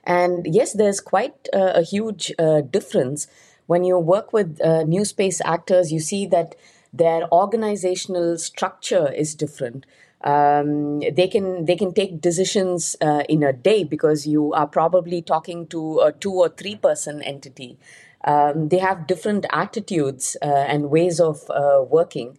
And 0.05 0.47
yes, 0.49 0.73
there's 0.73 1.01
quite 1.01 1.49
uh, 1.53 1.73
a 1.75 1.83
huge 1.83 2.33
uh, 2.39 2.63
difference. 2.63 3.27
When 3.67 3.85
you 3.85 3.99
work 3.99 4.33
with 4.33 4.61
uh, 4.61 4.85
new 4.85 5.05
space 5.05 5.41
actors, 5.45 5.93
you 5.93 6.01
see 6.01 6.27
that 6.27 6.55
their 6.93 7.33
organizational 7.33 8.39
structure 8.39 9.13
is 9.13 9.35
different. 9.35 9.87
Um, 10.23 11.01
they 11.01 11.29
can 11.29 11.65
they 11.65 11.77
can 11.77 11.95
take 11.95 12.21
decisions 12.21 12.95
uh, 13.01 13.23
in 13.29 13.43
a 13.43 13.55
day 13.55 13.85
because 13.85 14.27
you 14.27 14.53
are 14.53 14.67
probably 14.67 15.23
talking 15.23 15.67
to 15.69 16.01
a 16.01 16.13
two 16.13 16.33
or 16.33 16.51
three 16.51 16.77
person 16.77 17.23
entity. 17.23 17.79
Um, 18.25 18.69
they 18.69 18.79
have 18.79 19.07
different 19.07 19.47
attitudes 19.51 20.37
uh, 20.43 20.47
and 20.47 20.91
ways 20.91 21.21
of 21.21 21.49
uh, 21.51 21.83
working. 21.89 22.37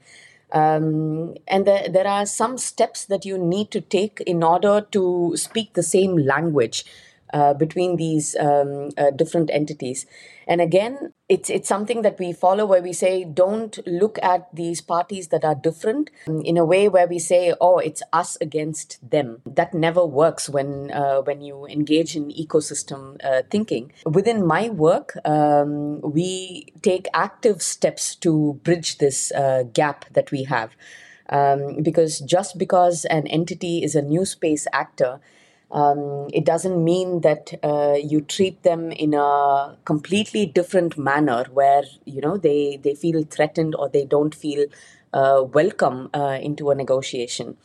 Um, 0.51 1.35
and 1.47 1.65
there, 1.65 1.87
there 1.89 2.07
are 2.07 2.25
some 2.25 2.57
steps 2.57 3.05
that 3.05 3.25
you 3.25 3.37
need 3.37 3.71
to 3.71 3.81
take 3.81 4.21
in 4.27 4.43
order 4.43 4.85
to 4.91 5.33
speak 5.35 5.73
the 5.73 5.83
same 5.83 6.17
language 6.17 6.85
uh, 7.33 7.53
between 7.53 7.97
these 7.97 8.35
um, 8.39 8.89
uh, 8.97 9.11
different 9.11 9.49
entities. 9.51 10.05
And 10.47 10.59
again, 10.59 11.13
it's 11.29 11.49
it's 11.49 11.69
something 11.69 12.01
that 12.01 12.19
we 12.19 12.33
follow 12.33 12.65
where 12.65 12.81
we 12.81 12.91
say 12.91 13.23
don't 13.23 13.79
look 13.87 14.19
at 14.21 14.53
these 14.53 14.81
parties 14.81 15.29
that 15.29 15.45
are 15.45 15.55
different 15.55 16.09
in 16.43 16.57
a 16.57 16.65
way 16.65 16.89
where 16.89 17.07
we 17.07 17.19
say 17.19 17.53
oh 17.61 17.77
it's 17.77 18.03
us 18.11 18.37
against 18.41 18.97
them. 19.07 19.41
That 19.45 19.73
never 19.73 20.05
works 20.05 20.49
when 20.49 20.91
uh, 20.91 21.21
when 21.21 21.41
you 21.41 21.65
engage 21.67 22.15
in 22.15 22.29
ecosystem 22.31 23.23
uh, 23.23 23.43
thinking. 23.49 23.93
Within 24.05 24.45
my 24.45 24.69
work, 24.69 25.15
um, 25.23 26.01
we 26.01 26.65
take 26.81 27.07
active 27.13 27.61
steps 27.61 28.15
to 28.15 28.59
bridge 28.63 28.97
this 28.97 29.31
uh, 29.31 29.63
gap 29.71 30.05
that 30.11 30.31
we 30.31 30.43
have. 30.43 30.75
Um, 31.29 31.81
because 31.81 32.19
just 32.19 32.57
because 32.57 33.05
an 33.05 33.25
entity 33.27 33.83
is 33.85 33.95
a 33.95 34.01
new 34.01 34.25
space 34.25 34.67
actor 34.73 35.21
um, 35.71 36.27
it 36.33 36.45
doesn't 36.45 36.83
mean 36.83 37.21
that 37.21 37.53
uh, 37.63 37.95
you 38.01 38.21
treat 38.21 38.61
them 38.63 38.91
in 38.91 39.13
a 39.13 39.77
completely 39.85 40.45
different 40.45 40.97
manner 40.97 41.45
where 41.53 41.83
you 42.05 42.21
know 42.21 42.37
they 42.37 42.79
they 42.83 42.93
feel 42.93 43.23
threatened 43.23 43.75
or 43.75 43.87
they 43.87 44.03
don't 44.03 44.35
feel 44.35 44.65
uh, 45.13 45.43
welcome 45.53 46.09
uh, 46.13 46.37
into 46.41 46.69
a 46.71 46.75
negotiation. 46.75 47.57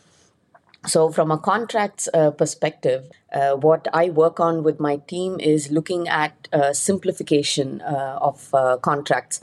So 0.87 1.11
from 1.11 1.33
a 1.33 1.39
contracts 1.39 2.09
uh, 2.15 2.31
perspective 2.31 3.11
uh, 3.33 3.55
what 3.55 3.89
i 3.93 4.09
work 4.09 4.39
on 4.39 4.63
with 4.63 4.79
my 4.79 4.99
team 5.09 5.41
is 5.41 5.73
looking 5.73 6.07
at 6.07 6.49
uh, 6.53 6.73
simplification 6.73 7.81
of 7.81 8.55
contracts 8.83 9.41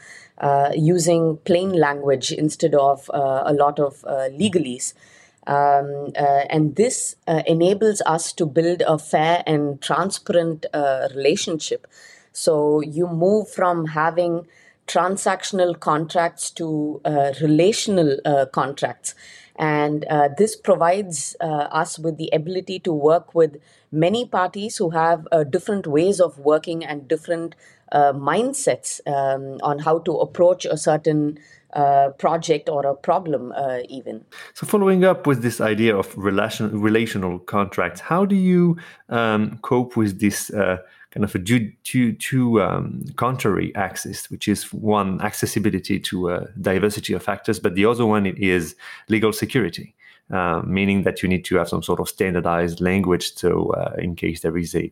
using 0.74 1.38
plain 1.43 1.74
language 1.74 2.32
instead 2.32 2.74
of 2.75 3.10
a 3.13 3.53
lot 3.53 3.77
of 3.77 4.01
legalese 4.41 4.93
um, 5.47 6.13
uh, 6.17 6.45
and 6.50 6.75
this 6.75 7.15
uh, 7.27 7.43
enables 7.45 8.01
us 8.05 8.31
to 8.33 8.45
build 8.45 8.81
a 8.88 8.97
fair 8.97 9.43
and 9.45 9.81
transparent 9.81 10.65
uh, 10.73 11.09
relationship. 11.15 11.88
So 12.31 12.81
you 12.81 13.07
move 13.07 13.50
from 13.50 13.88
having 13.88 14.47
transactional 14.88 15.79
contracts 15.79 16.50
to 16.51 17.01
uh, 17.05 17.33
relational 17.41 18.19
uh, 18.25 18.45
contracts. 18.47 19.15
And 19.55 20.05
uh, 20.05 20.29
this 20.35 20.55
provides 20.55 21.35
us 21.39 22.00
with 22.00 22.17
the 22.17 22.29
ability 22.33 22.79
to 22.79 22.91
work 22.91 23.35
with 23.35 23.57
many 23.91 24.25
parties 24.25 24.77
who 24.77 24.89
have 24.89 25.27
different 25.51 25.85
ways 25.85 26.19
of 26.19 26.39
working 26.39 26.83
and 26.83 27.07
different 27.07 27.55
mindsets 27.93 29.00
um, 29.05 29.59
on 29.62 29.77
how 29.77 30.00
to 30.00 30.13
approach 30.13 30.65
a 30.65 30.75
certain 30.75 31.38
uh, 31.75 32.09
project 32.17 32.69
or 32.69 32.85
a 32.85 32.95
problem 32.95 33.51
uh, 33.55 33.79
even. 33.89 34.23
So 34.53 34.65
following 34.67 35.03
up 35.03 35.27
with 35.27 35.41
this 35.41 35.59
idea 35.59 35.95
of 35.95 36.15
relation, 36.17 36.79
relational 36.79 37.39
contracts 37.39 38.01
how 38.01 38.25
do 38.25 38.35
you 38.35 38.77
um, 39.09 39.57
cope 39.61 39.97
with 39.97 40.19
this 40.19 40.49
uh, 40.51 40.77
kind 41.11 41.23
of 41.23 41.35
a 41.35 41.39
two, 41.39 41.71
two, 41.83 42.13
two 42.13 42.61
um, 42.61 43.03
contrary 43.15 43.73
axis 43.75 44.29
which 44.29 44.47
is 44.47 44.71
one 44.73 45.21
accessibility 45.21 45.99
to 45.99 46.29
a 46.29 46.47
diversity 46.61 47.13
of 47.13 47.23
factors 47.23 47.59
but 47.59 47.75
the 47.75 47.85
other 47.85 48.05
one 48.05 48.25
is 48.25 48.75
legal 49.09 49.31
security 49.31 49.95
uh, 50.31 50.61
meaning 50.65 51.03
that 51.03 51.21
you 51.21 51.29
need 51.29 51.45
to 51.45 51.55
have 51.57 51.69
some 51.69 51.83
sort 51.83 51.99
of 51.99 52.09
standardized 52.09 52.81
language 52.81 53.33
so 53.35 53.71
uh, 53.71 53.93
in 53.97 54.15
case 54.15 54.41
there 54.41 54.57
is 54.57 54.75
a 54.75 54.91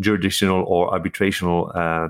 jurisdictional 0.00 0.64
or 0.66 0.90
arbitrational 0.90 1.70
uh, 1.74 2.08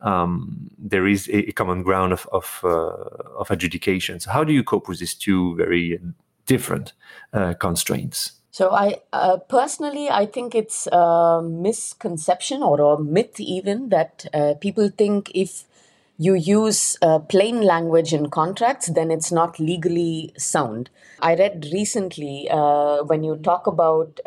um, 0.00 0.70
there 0.78 1.06
is 1.06 1.30
a, 1.32 1.52
common 1.52 1.82
ground 1.82 2.12
of 2.12 2.28
of, 2.32 2.60
uh, 2.64 3.38
of 3.38 3.50
adjudication. 3.50 4.20
So, 4.20 4.30
how 4.30 4.44
do 4.44 4.52
you 4.52 4.62
cope 4.62 4.88
with 4.88 4.98
these 4.98 5.14
two 5.14 5.54
very 5.56 6.00
different 6.46 6.92
uh, 7.32 7.54
constraints? 7.54 8.32
So, 8.50 8.72
I 8.72 9.00
personally, 9.48 10.10
I 10.10 10.26
think 10.26 10.54
it's 10.54 10.86
a 10.88 11.40
misconception 11.42 12.62
or 12.62 12.80
a 12.80 13.00
myth, 13.00 13.40
even 13.40 13.88
that 13.88 14.26
people 14.60 14.90
think 14.90 15.30
if 15.34 15.64
you 16.16 16.34
use 16.34 16.96
uh, 17.02 17.18
plain 17.18 17.62
language 17.62 18.12
in 18.12 18.30
contracts, 18.30 18.86
then 18.86 19.10
it's 19.10 19.32
not 19.32 19.58
legally 19.58 20.32
sound. 20.38 20.90
I 21.20 21.34
read 21.34 21.66
recently 21.72 22.48
when 22.50 23.24
you 23.24 23.36
talk 23.36 23.66
about 23.66 24.20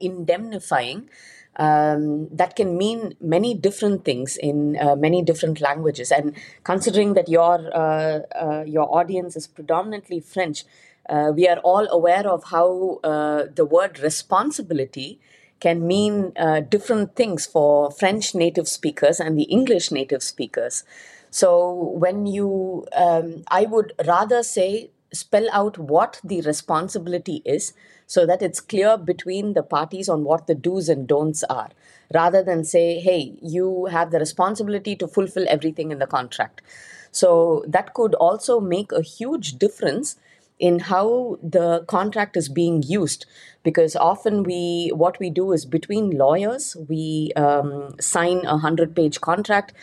indemnifying 0.00 1.08
um, 1.56 2.28
that 2.34 2.56
can 2.56 2.76
mean 2.78 3.14
many 3.20 3.54
different 3.54 4.04
things 4.04 4.36
in 4.36 4.76
uh, 4.80 4.96
many 4.96 5.22
different 5.22 5.60
languages. 5.60 6.10
And 6.10 6.34
considering 6.64 7.14
that 7.14 7.28
your 7.28 7.70
uh, 7.74 8.20
uh, 8.34 8.64
your 8.66 8.92
audience 8.94 9.36
is 9.36 9.46
predominantly 9.46 10.20
French, 10.20 10.64
uh, 11.08 11.32
we 11.34 11.48
are 11.48 11.58
all 11.58 11.86
aware 11.90 12.26
of 12.26 12.44
how 12.44 13.00
uh, 13.04 13.44
the 13.54 13.64
word 13.64 13.98
responsibility 14.00 15.20
can 15.60 15.86
mean 15.86 16.32
uh, 16.36 16.60
different 16.60 17.14
things 17.14 17.46
for 17.46 17.90
French 17.90 18.34
native 18.34 18.66
speakers 18.66 19.20
and 19.20 19.38
the 19.38 19.44
English 19.44 19.90
native 19.92 20.22
speakers. 20.22 20.84
So 21.32 21.94
when 21.96 22.26
you, 22.26 22.86
um, 22.94 23.42
I 23.48 23.64
would 23.64 23.94
rather 24.06 24.42
say, 24.42 24.90
spell 25.14 25.48
out 25.50 25.78
what 25.78 26.20
the 26.22 26.40
responsibility 26.42 27.42
is 27.44 27.72
so 28.06 28.24
that 28.26 28.42
it's 28.42 28.60
clear 28.60 28.96
between 28.96 29.54
the 29.54 29.62
parties 29.62 30.08
on 30.08 30.24
what 30.24 30.46
the 30.46 30.54
do's 30.54 30.88
and 30.88 31.06
don'ts 31.06 31.42
are 31.44 31.68
rather 32.14 32.42
than 32.42 32.64
say 32.64 32.98
hey 32.98 33.34
you 33.42 33.86
have 33.86 34.10
the 34.10 34.18
responsibility 34.18 34.96
to 34.96 35.06
fulfill 35.06 35.44
everything 35.48 35.90
in 35.90 35.98
the 35.98 36.06
contract. 36.06 36.62
So 37.10 37.62
that 37.68 37.92
could 37.92 38.14
also 38.14 38.58
make 38.58 38.90
a 38.90 39.02
huge 39.02 39.58
difference 39.58 40.16
in 40.58 40.78
how 40.78 41.38
the 41.42 41.84
contract 41.88 42.36
is 42.36 42.48
being 42.48 42.82
used 42.82 43.26
because 43.62 43.96
often 43.96 44.44
we 44.44 44.92
what 44.94 45.18
we 45.18 45.28
do 45.28 45.52
is 45.52 45.66
between 45.66 46.10
lawyers 46.10 46.74
we 46.88 47.32
um, 47.36 47.94
sign 48.00 48.38
a 48.46 48.56
100 48.60 48.96
page 48.96 49.20
contract 49.20 49.74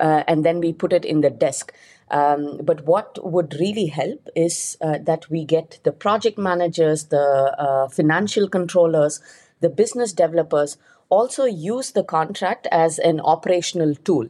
uh, 0.00 0.22
and 0.26 0.44
then 0.44 0.60
we 0.60 0.72
put 0.72 0.92
it 0.92 1.04
in 1.04 1.20
the 1.20 1.30
desk 1.30 1.72
um, 2.10 2.60
but 2.62 2.84
what 2.86 3.18
would 3.24 3.54
really 3.58 3.86
help 3.86 4.28
is 4.36 4.76
uh, 4.80 4.98
that 4.98 5.28
we 5.30 5.44
get 5.44 5.78
the 5.84 5.92
project 5.92 6.38
managers 6.38 7.04
the 7.06 7.54
uh, 7.58 7.88
financial 7.88 8.48
controllers 8.48 9.20
the 9.60 9.68
business 9.68 10.12
developers 10.12 10.76
also 11.08 11.44
use 11.44 11.92
the 11.92 12.04
contract 12.04 12.66
as 12.70 12.98
an 12.98 13.20
operational 13.20 13.94
tool 13.94 14.28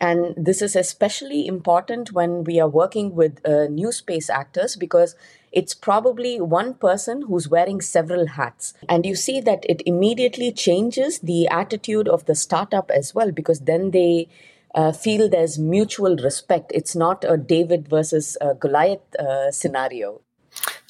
and 0.00 0.34
this 0.36 0.60
is 0.60 0.76
especially 0.76 1.46
important 1.46 2.12
when 2.12 2.44
we 2.44 2.60
are 2.60 2.68
working 2.68 3.14
with 3.14 3.44
uh, 3.46 3.64
new 3.64 3.92
space 3.92 4.28
actors 4.28 4.76
because 4.76 5.14
it's 5.52 5.74
probably 5.74 6.38
one 6.38 6.74
person 6.74 7.22
who's 7.22 7.48
wearing 7.48 7.80
several 7.80 8.26
hats. 8.26 8.74
And 8.90 9.06
you 9.06 9.14
see 9.14 9.40
that 9.40 9.64
it 9.66 9.82
immediately 9.86 10.52
changes 10.52 11.18
the 11.20 11.48
attitude 11.48 12.08
of 12.08 12.26
the 12.26 12.34
startup 12.34 12.90
as 12.90 13.14
well 13.14 13.32
because 13.32 13.60
then 13.60 13.90
they 13.92 14.28
uh, 14.76 14.92
feel 14.92 15.28
there's 15.28 15.58
mutual 15.58 16.16
respect. 16.16 16.70
It's 16.74 16.94
not 16.94 17.24
a 17.26 17.36
David 17.36 17.88
versus 17.88 18.36
uh, 18.40 18.52
Goliath 18.52 19.14
uh, 19.18 19.50
scenario. 19.50 20.20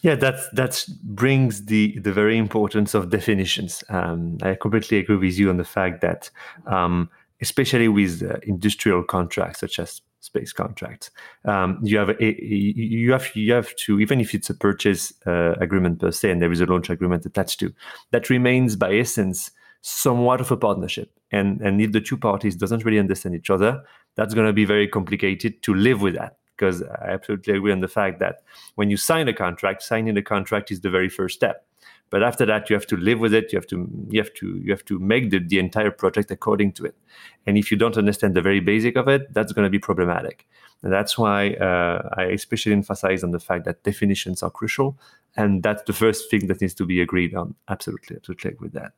Yeah, 0.03 0.15
that's 0.15 0.49
that 0.51 0.87
brings 1.03 1.67
the 1.67 1.99
the 1.99 2.13
very 2.13 2.37
importance 2.37 2.95
of 2.95 3.11
definitions. 3.11 3.83
Um, 3.89 4.39
I 4.43 4.55
completely 4.55 4.99
agree 4.99 5.17
with 5.17 5.39
you 5.39 5.51
on 5.51 5.57
the 5.57 5.65
fact 5.65 6.03
that 6.03 6.31
um, 6.67 7.09
especially 7.41 7.89
with 7.89 8.23
uh, 8.23 8.37
industrial 8.43 9.03
contracts 9.03 9.61
such 9.61 9.79
as 9.79 10.03
space 10.21 10.53
contracts. 10.53 11.11
Um, 11.45 11.79
you 11.83 11.99
have 11.99 12.11
a, 12.11 12.43
you 12.43 13.13
have 13.13 13.35
you 13.35 13.53
have 13.53 13.75
to 13.77 14.01
even 14.01 14.21
if 14.21 14.35
it's 14.35 14.51
a 14.51 14.55
purchase 14.55 15.13
uh, 15.27 15.55
agreement 15.61 16.01
per 16.01 16.11
se, 16.11 16.31
and 16.31 16.43
there 16.43 16.53
is 16.53 16.61
a 16.61 16.67
launch 16.67 16.91
agreement 16.91 17.27
attached 17.27 17.61
to 17.61 17.73
that 18.11 18.29
remains 18.31 18.77
by 18.77 18.95
essence 18.95 19.51
somewhat 19.83 20.41
of 20.41 20.51
a 20.51 20.57
partnership. 20.57 21.16
And 21.33 21.61
and 21.61 21.81
if 21.81 21.93
the 21.93 22.01
two 22.01 22.17
parties 22.17 22.57
doesn't 22.57 22.85
really 22.85 22.99
understand 22.99 23.35
each 23.35 23.51
other, 23.51 23.83
that's 24.15 24.35
going 24.35 24.47
to 24.47 24.53
be 24.53 24.65
very 24.65 24.89
complicated 24.89 25.63
to 25.63 25.75
live 25.75 26.01
with 26.01 26.15
that. 26.15 26.39
Because 26.57 26.83
I 26.83 27.11
absolutely 27.11 27.55
agree 27.55 27.73
on 27.73 27.81
the 27.81 27.89
fact 27.89 28.19
that 28.21 28.43
when 28.77 28.89
you 28.89 28.97
sign 28.97 29.29
a 29.29 29.35
contract, 29.35 29.83
signing 29.83 30.17
a 30.17 30.23
contract 30.23 30.71
is 30.71 30.81
the 30.81 30.89
very 30.89 31.11
first 31.11 31.35
step 31.35 31.67
but 32.11 32.23
after 32.23 32.47
that, 32.47 32.71
you 32.71 32.77
have 32.77 32.87
to 32.87 32.97
live 32.97 33.19
with 33.19 33.35
it. 33.35 33.53
You 33.53 33.59
have 33.59 33.67
to 33.69 33.89
you 34.11 34.21
have 34.21 34.33
to 34.35 34.59
you 34.59 34.71
have 34.71 34.85
to 34.85 34.99
make 34.99 35.31
the, 35.31 35.41
the 35.41 35.59
entire 35.59 35.91
project 35.91 36.31
according 36.31 36.73
to 36.73 36.85
it. 36.85 36.95
And 37.47 37.59
if 37.59 37.71
you 37.71 37.77
don't 37.77 37.97
understand 37.97 38.35
the 38.35 38.43
very 38.43 38.61
basic 38.61 38.97
of 38.97 39.09
it, 39.09 39.33
that's 39.33 39.53
going 39.53 39.65
to 39.65 39.71
be 39.71 39.79
problematic. 39.79 40.47
And 40.83 40.93
that's 40.93 41.19
why 41.19 41.55
uh, 41.55 42.09
I 42.17 42.25
especially 42.25 42.73
emphasize 42.73 43.25
on 43.25 43.31
the 43.31 43.41
fact 43.41 43.65
that 43.65 43.83
definitions 43.83 44.43
are 44.43 44.51
crucial. 44.51 44.99
And 45.39 45.63
that's 45.63 45.83
the 45.83 45.93
first 45.93 46.31
thing 46.31 46.47
that 46.47 46.61
needs 46.63 46.75
to 46.75 46.87
be 46.87 47.01
agreed 47.01 47.35
on. 47.35 47.55
Absolutely, 47.69 48.19
to 48.21 48.35
check 48.35 48.61
with 48.61 48.73
that. 48.73 48.93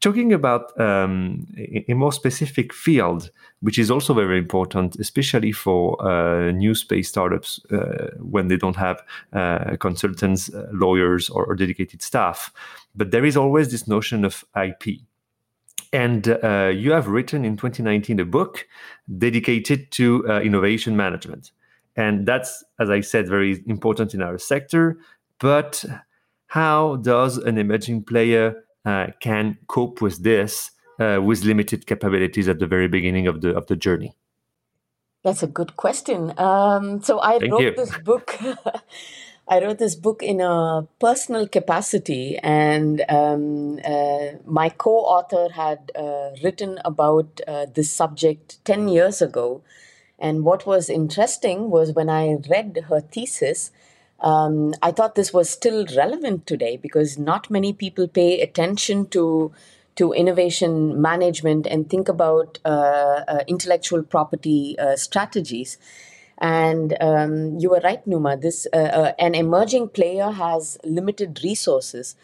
Talking 0.00 0.32
about 0.32 0.78
um, 0.80 1.48
a, 1.58 1.84
a, 1.88 1.94
more 1.94 2.12
specific 2.12 2.72
field, 2.72 3.30
which 3.60 3.78
is 3.78 3.90
also 3.90 4.14
very 4.14 4.38
important, 4.38 4.96
especially 4.96 5.50
for 5.50 6.00
uh, 6.06 6.52
new 6.52 6.76
space 6.76 7.08
startups 7.08 7.60
uh, 7.72 8.10
when 8.20 8.46
they 8.46 8.56
don't 8.56 8.76
have 8.76 9.02
uh, 9.32 9.76
consultants, 9.80 10.52
uh, 10.54 10.68
lawyers, 10.72 11.28
or, 11.28 11.44
or 11.44 11.56
dedicated 11.56 12.02
staff. 12.02 12.52
But 12.94 13.10
there 13.10 13.24
is 13.24 13.36
always 13.36 13.72
this 13.72 13.88
notion 13.88 14.24
of 14.24 14.44
IP 14.56 15.00
and 15.94 16.26
uh, 16.42 16.72
you 16.74 16.90
have 16.90 17.06
written 17.06 17.44
in 17.44 17.56
2019 17.56 18.18
a 18.18 18.24
book 18.24 18.66
dedicated 19.16 19.92
to 19.92 20.28
uh, 20.28 20.40
innovation 20.40 20.96
management. 20.96 21.52
And 21.94 22.26
that's, 22.26 22.64
as 22.80 22.90
I 22.90 23.00
said, 23.00 23.28
very 23.28 23.62
important 23.68 24.12
in 24.12 24.20
our 24.20 24.36
sector. 24.36 24.98
But 25.38 25.84
how 26.48 26.96
does 26.96 27.38
an 27.38 27.58
emerging 27.58 28.04
player 28.04 28.64
uh, 28.84 29.06
can 29.20 29.56
cope 29.68 30.02
with 30.02 30.24
this 30.24 30.72
uh, 30.98 31.20
with 31.22 31.44
limited 31.44 31.86
capabilities 31.86 32.48
at 32.48 32.58
the 32.58 32.66
very 32.66 32.88
beginning 32.88 33.28
of 33.28 33.40
the 33.40 33.54
of 33.56 33.66
the 33.68 33.76
journey? 33.76 34.16
That's 35.22 35.44
a 35.44 35.46
good 35.46 35.76
question. 35.76 36.34
Um, 36.38 37.02
so 37.02 37.20
I 37.20 37.38
Thank 37.38 37.52
wrote 37.52 37.62
you. 37.62 37.74
this 37.76 37.96
book. 37.98 38.36
I 39.46 39.60
wrote 39.60 39.78
this 39.78 39.94
book 39.94 40.22
in 40.22 40.40
a 40.40 40.86
personal 40.98 41.46
capacity, 41.46 42.38
and 42.38 43.04
um, 43.10 43.78
uh, 43.84 44.38
my 44.46 44.70
co 44.70 44.92
author 45.00 45.52
had 45.52 45.92
uh, 45.94 46.30
written 46.42 46.78
about 46.84 47.42
uh, 47.46 47.66
this 47.66 47.90
subject 47.90 48.64
10 48.64 48.88
years 48.88 49.20
ago. 49.20 49.62
And 50.18 50.44
what 50.44 50.64
was 50.66 50.88
interesting 50.88 51.68
was 51.70 51.92
when 51.92 52.08
I 52.08 52.38
read 52.48 52.86
her 52.88 53.00
thesis, 53.00 53.70
um, 54.20 54.72
I 54.82 54.90
thought 54.92 55.14
this 55.14 55.34
was 55.34 55.50
still 55.50 55.84
relevant 55.94 56.46
today 56.46 56.78
because 56.78 57.18
not 57.18 57.50
many 57.50 57.74
people 57.74 58.08
pay 58.08 58.40
attention 58.40 59.08
to 59.08 59.52
to 59.96 60.12
innovation 60.12 61.00
management 61.00 61.66
and 61.66 61.88
think 61.88 62.08
about 62.08 62.58
uh, 62.64 63.22
uh, 63.28 63.44
intellectual 63.46 64.02
property 64.02 64.76
uh, 64.78 64.96
strategies. 64.96 65.78
And 66.38 66.96
um, 67.00 67.58
you 67.58 67.70
were 67.70 67.80
right, 67.84 68.04
Numa. 68.06 68.36
This 68.36 68.66
uh, 68.72 68.76
uh, 68.76 69.12
an 69.18 69.34
emerging 69.34 69.88
player 69.90 70.30
has 70.30 70.78
limited 70.84 71.40
resources, 71.44 72.16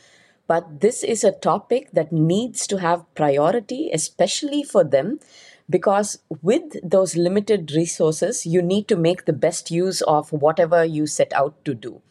but 0.46 0.80
this 0.80 1.02
is 1.04 1.22
a 1.22 1.32
topic 1.32 1.90
that 1.92 2.10
needs 2.12 2.66
to 2.66 2.78
have 2.78 3.04
priority, 3.14 3.90
especially 3.92 4.62
for 4.64 4.82
them, 4.82 5.20
because 5.68 6.18
with 6.42 6.76
those 6.82 7.16
limited 7.16 7.70
resources, 7.72 8.44
you 8.44 8.60
need 8.60 8.88
to 8.88 8.96
make 8.96 9.24
the 9.26 9.32
best 9.32 9.70
use 9.70 10.02
of 10.02 10.32
whatever 10.32 10.84
you 10.84 11.06
set 11.06 11.32
out 11.32 11.64
to 11.64 11.74
do. 11.74 12.02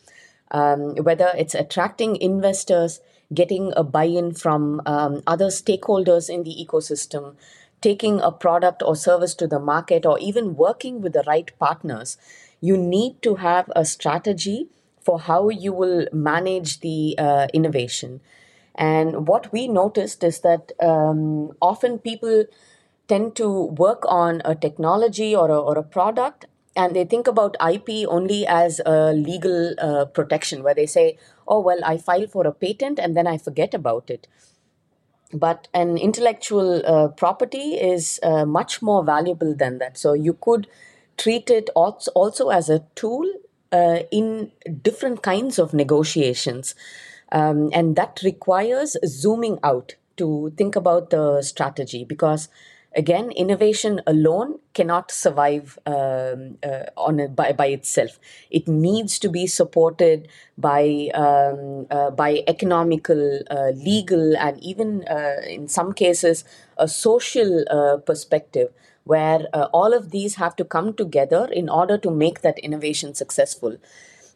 Um, 0.51 0.95
whether 0.95 1.31
it's 1.38 1.53
attracting 1.53 2.15
investors, 2.15 3.01
getting 3.33 3.71
a 3.75 3.83
buy-in 3.83 4.33
from 4.33 4.81
um, 4.85 5.21
other 5.27 5.47
stakeholders 5.47 6.29
in 6.29 6.43
the 6.43 6.55
ecosystem, 6.65 7.35
taking 7.81 8.19
a 8.19 8.31
product 8.31 8.83
or 8.85 8.95
service 8.95 9.33
to 9.35 9.47
the 9.47 9.59
market 9.59 10.05
or 10.05 10.19
even 10.19 10.55
working 10.55 11.01
with 11.01 11.13
the 11.13 11.23
right 11.27 11.51
partners, 11.59 12.17
you 12.61 12.77
need 12.77 13.21
to 13.21 13.35
have 13.35 13.71
a 13.75 13.85
strategy 13.85 14.67
for 15.01 15.19
how 15.19 15.49
you 15.49 15.73
will 15.73 16.07
manage 16.11 16.81
the 16.81 17.15
uh, 17.17 17.47
innovation. 17.53 18.21
And 18.75 19.27
what 19.27 19.51
we 19.51 19.67
noticed 19.67 20.23
is 20.23 20.41
that 20.41 20.71
um, 20.79 21.51
often 21.61 21.99
people 21.99 22.45
tend 23.07 23.35
to 23.35 23.49
work 23.49 24.03
on 24.07 24.41
a 24.45 24.55
technology 24.55 25.35
or 25.35 25.49
a, 25.49 25.59
or 25.59 25.77
a 25.77 25.83
product 25.83 26.45
and 26.75 26.95
they 26.95 27.03
think 27.03 27.27
about 27.27 27.57
IP 27.59 28.07
only 28.07 28.45
as 28.47 28.79
a 28.85 29.11
legal 29.11 29.73
uh, 29.79 30.05
protection, 30.05 30.63
where 30.63 30.75
they 30.75 30.85
say, 30.85 31.17
oh, 31.47 31.59
well, 31.59 31.79
I 31.83 31.97
file 31.97 32.27
for 32.27 32.45
a 32.47 32.53
patent 32.53 32.99
and 32.99 33.17
then 33.17 33.27
I 33.27 33.37
forget 33.37 33.73
about 33.73 34.09
it 34.09 34.27
but 35.33 35.67
an 35.73 35.97
intellectual 35.97 36.81
uh, 36.85 37.07
property 37.09 37.75
is 37.75 38.19
uh, 38.23 38.45
much 38.45 38.81
more 38.81 39.03
valuable 39.03 39.55
than 39.55 39.77
that. 39.79 39.97
So 39.97 40.13
you 40.13 40.33
could 40.33 40.67
treat 41.17 41.49
it 41.49 41.69
also 41.75 42.49
as 42.49 42.69
a 42.69 42.85
tool 42.95 43.29
uh, 43.71 43.99
in 44.11 44.51
different 44.81 45.21
kinds 45.21 45.59
of 45.59 45.73
negotiations. 45.73 46.75
Um, 47.31 47.69
and 47.73 47.95
that 47.95 48.21
requires 48.23 48.97
zooming 49.05 49.59
out 49.63 49.95
to 50.17 50.51
think 50.57 50.75
about 50.75 51.11
the 51.11 51.41
strategy 51.41 52.03
because 52.03 52.49
again 52.95 53.32
innovation 53.32 54.02
alone 54.08 54.60
cannot 54.73 55.12
survive 55.12 55.78
um, 55.86 56.58
uh, 56.63 56.86
on 56.97 57.19
a, 57.19 57.28
by, 57.28 57.52
by 57.52 57.67
itself. 57.67 58.19
It 58.49 58.67
needs 58.67 59.19
to 59.19 59.30
be 59.30 59.45
supported 59.47 60.28
by 60.58 61.10
um, 61.13 61.88
uh, 61.91 62.12
by 62.12 62.43
economical 62.47 63.41
uh, 63.49 63.69
legal 63.75 64.36
and 64.38 64.62
even 64.63 65.04
uh, 65.08 65.41
in 65.47 65.67
some 65.67 65.93
cases 65.93 66.43
a 66.78 66.88
social 66.88 67.63
uh, 67.69 67.97
perspective 67.97 68.69
where 69.04 69.47
uh, 69.54 69.67
all 69.73 69.93
of 69.93 70.12
these 70.12 70.36
have 70.36 70.56
to 70.56 70.63
come 70.65 70.93
together 70.93 71.47
in 71.52 71.69
order 71.69 71.97
to 71.97 72.12
make 72.12 72.41
that 72.41 72.60
innovation 72.60 73.13
successful. 73.13 73.78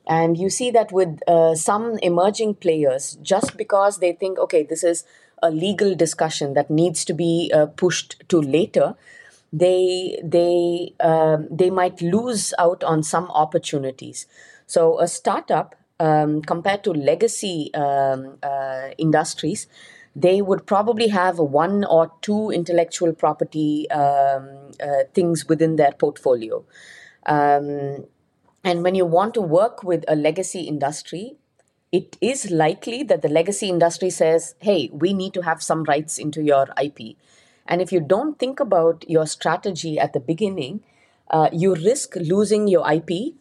And 0.05 0.37
you 0.37 0.49
see 0.49 0.69
that 0.71 0.91
with 0.91 1.19
some 1.55 1.97
emerging 1.99 2.55
players 2.55 3.17
just 3.21 3.55
because 3.55 3.99
they 3.99 4.11
think 4.11 4.37
okay 4.37 4.63
this 4.63 4.83
is 4.83 5.05
a 5.43 5.51
legal 5.51 5.93
discussion 5.95 6.53
that 6.55 6.69
needs 6.69 7.05
to 7.05 7.13
be 7.13 7.51
uh, 7.53 7.67
pushed 7.67 8.23
to 8.29 8.41
later, 8.41 8.95
they 9.51 10.19
they 10.23 10.93
um, 10.99 11.47
they 11.51 11.69
might 11.69 12.01
lose 12.01 12.53
out 12.57 12.83
on 12.83 13.03
some 13.03 13.29
opportunities. 13.31 14.25
So 14.65 14.99
a 14.99 15.07
startup 15.07 15.75
um, 15.99 16.41
compared 16.41 16.83
to 16.85 16.91
legacy 16.91 17.71
um, 17.75 18.37
uh, 18.41 18.89
industries, 18.97 19.67
they 20.15 20.41
would 20.41 20.65
probably 20.65 21.09
have 21.09 21.37
one 21.37 21.83
or 21.85 22.11
two 22.21 22.49
intellectual 22.49 23.13
property 23.13 23.89
um, 23.91 24.49
uh, 24.81 25.03
things 25.13 25.47
within 25.47 25.75
their 25.75 25.91
portfolio. 25.91 26.63
Um, 27.25 28.05
and 28.63 28.83
when 28.83 28.95
you 28.95 29.05
want 29.05 29.33
to 29.35 29.41
work 29.41 29.83
with 29.83 30.03
a 30.07 30.15
legacy 30.15 30.61
industry, 30.61 31.35
it 31.93 32.17
is 32.21 32.49
likely 32.51 33.03
that 33.03 33.21
the 33.21 33.29
legacy 33.29 33.69
industry 33.69 34.09
says, 34.09 34.55
hey, 34.59 34.89
we 34.91 35.13
need 35.13 35.33
to 35.35 35.41
have 35.41 35.61
some 35.61 35.83
rights 35.83 36.17
into 36.17 36.41
your 36.41 36.67
IP. 36.81 37.15
And 37.67 37.81
if 37.81 37.91
you 37.91 38.01
don't 38.01 38.39
think 38.39 38.59
about 38.59 39.05
your 39.07 39.27
strategy 39.27 39.99
at 39.99 40.11
the 40.13 40.19
beginning, 40.19 40.81
uh, 41.29 41.49
you 41.53 41.75
risk 41.75 42.15
losing 42.15 42.67
your 42.67 42.91
IP 42.91 43.35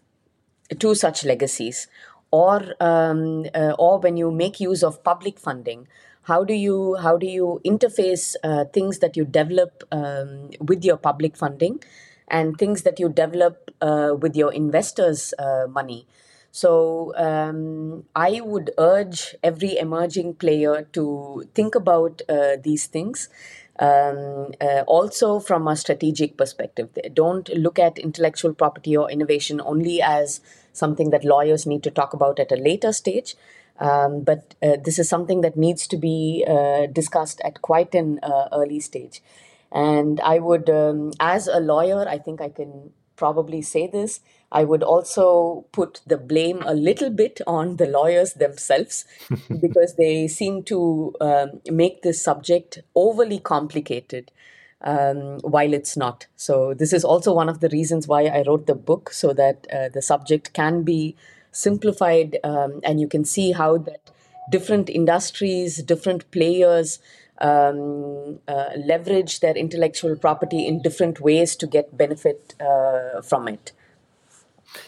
to 0.78 0.94
such 0.94 1.24
legacies. 1.24 1.88
Or, 2.30 2.74
um, 2.80 3.46
uh, 3.54 3.74
or 3.78 3.98
when 4.00 4.16
you 4.18 4.30
make 4.30 4.60
use 4.60 4.82
of 4.82 5.02
public 5.02 5.38
funding, 5.38 5.88
how 6.22 6.44
do 6.44 6.54
you 6.54 6.96
how 6.96 7.16
do 7.16 7.26
you 7.26 7.60
interface 7.64 8.36
uh, 8.44 8.64
things 8.66 9.00
that 9.00 9.16
you 9.16 9.24
develop 9.24 9.82
um, 9.90 10.50
with 10.60 10.84
your 10.84 10.96
public 10.96 11.36
funding 11.36 11.82
and 12.28 12.56
things 12.56 12.82
that 12.82 13.00
you 13.00 13.08
develop 13.08 13.70
uh, 13.80 14.14
with 14.18 14.36
your 14.36 14.52
investors' 14.52 15.34
uh, 15.38 15.66
money? 15.68 16.06
So 16.52 17.14
um, 17.16 18.04
I 18.14 18.42
would 18.42 18.72
urge 18.76 19.34
every 19.42 19.78
emerging 19.78 20.34
player 20.34 20.86
to 20.92 21.48
think 21.54 21.74
about 21.74 22.20
uh, 22.28 22.56
these 22.62 22.86
things 22.86 23.30
um, 23.78 24.52
uh, 24.60 24.84
also 24.86 25.40
from 25.40 25.66
a 25.66 25.76
strategic 25.76 26.36
perspective. 26.36 26.90
Don't 27.14 27.48
look 27.56 27.78
at 27.78 27.98
intellectual 27.98 28.52
property 28.52 28.94
or 28.96 29.10
innovation 29.10 29.62
only 29.64 30.02
as 30.02 30.42
something 30.74 31.08
that 31.10 31.24
lawyers 31.24 31.66
need 31.66 31.82
to 31.84 31.90
talk 31.90 32.12
about 32.12 32.38
at 32.38 32.52
a 32.52 32.56
later 32.56 32.92
stage. 32.92 33.34
Um, 33.80 34.22
but 34.22 34.54
uh, 34.62 34.76
this 34.84 34.98
is 34.98 35.08
something 35.08 35.40
that 35.40 35.56
needs 35.56 35.86
to 35.88 35.96
be 35.96 36.44
uh, 36.46 36.86
discussed 36.86 37.40
at 37.44 37.62
quite 37.62 37.94
an 37.94 38.20
uh, 38.22 38.48
early 38.52 38.78
stage. 38.80 39.22
And 39.72 40.20
I 40.20 40.38
would, 40.38 40.68
um, 40.68 41.12
as 41.18 41.46
a 41.46 41.58
lawyer, 41.58 42.06
I 42.06 42.18
think 42.18 42.42
I 42.42 42.50
can 42.50 42.90
probably 43.16 43.62
say 43.62 43.86
this. 43.86 44.20
I 44.52 44.64
would 44.64 44.82
also 44.82 45.64
put 45.72 46.02
the 46.06 46.18
blame 46.18 46.62
a 46.66 46.74
little 46.74 47.10
bit 47.10 47.40
on 47.46 47.76
the 47.76 47.86
lawyers 47.86 48.34
themselves 48.34 49.06
because 49.60 49.96
they 49.96 50.28
seem 50.28 50.62
to 50.64 51.14
um, 51.20 51.60
make 51.70 52.02
this 52.02 52.20
subject 52.20 52.80
overly 52.94 53.38
complicated 53.38 54.30
um, 54.82 55.38
while 55.40 55.72
it's 55.72 55.96
not. 55.96 56.26
So, 56.36 56.74
this 56.74 56.92
is 56.92 57.04
also 57.04 57.32
one 57.32 57.48
of 57.48 57.60
the 57.60 57.70
reasons 57.70 58.06
why 58.06 58.26
I 58.26 58.44
wrote 58.46 58.66
the 58.66 58.74
book 58.74 59.12
so 59.12 59.32
that 59.32 59.66
uh, 59.72 59.88
the 59.88 60.02
subject 60.02 60.52
can 60.52 60.82
be 60.82 61.16
simplified 61.50 62.38
um, 62.44 62.80
and 62.84 63.00
you 63.00 63.08
can 63.08 63.24
see 63.24 63.52
how 63.52 63.78
that 63.78 64.10
different 64.50 64.90
industries, 64.90 65.82
different 65.82 66.30
players, 66.30 66.98
um, 67.40 68.38
uh, 68.48 68.70
leverage 68.76 69.40
their 69.40 69.56
intellectual 69.56 70.16
property 70.16 70.66
in 70.66 70.82
different 70.82 71.20
ways 71.20 71.56
to 71.56 71.66
get 71.66 71.96
benefit 71.96 72.54
uh, 72.60 73.22
from 73.22 73.48
it. 73.48 73.72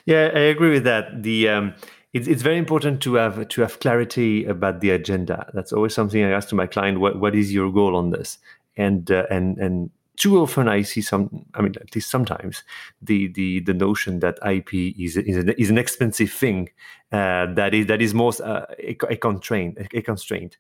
Yeah, 0.06 0.30
I 0.34 0.40
agree 0.40 0.70
with 0.70 0.84
that. 0.84 1.22
The 1.22 1.48
um, 1.48 1.74
it's, 2.12 2.28
it's 2.28 2.42
very 2.42 2.58
important 2.58 3.02
to 3.02 3.14
have 3.14 3.48
to 3.48 3.60
have 3.60 3.80
clarity 3.80 4.44
about 4.44 4.80
the 4.80 4.90
agenda. 4.90 5.50
That's 5.52 5.72
always 5.72 5.94
something 5.94 6.22
I 6.22 6.30
ask 6.30 6.48
to 6.50 6.54
my 6.54 6.66
client. 6.66 7.00
What 7.00 7.18
what 7.18 7.34
is 7.34 7.52
your 7.52 7.72
goal 7.72 7.96
on 7.96 8.10
this? 8.10 8.38
And 8.76 9.10
uh, 9.10 9.26
and 9.30 9.58
and 9.58 9.90
too 10.16 10.40
often 10.40 10.68
I 10.68 10.82
see 10.82 11.02
some. 11.02 11.44
I 11.54 11.62
mean, 11.62 11.74
at 11.80 11.94
least 11.94 12.10
sometimes 12.10 12.62
the 13.02 13.28
the 13.28 13.60
the 13.60 13.74
notion 13.74 14.20
that 14.20 14.38
IP 14.46 14.74
is 14.98 15.16
is 15.16 15.36
an, 15.36 15.50
is 15.50 15.70
an 15.70 15.78
expensive 15.78 16.30
thing 16.30 16.70
uh, 17.12 17.46
that 17.54 17.74
is 17.74 17.86
that 17.86 18.00
is 18.00 18.14
most 18.14 18.40
uh, 18.40 18.66
a, 18.78 18.96
a 19.10 19.16
constraint 19.16 19.78
a 19.92 20.02
constraint. 20.02 20.56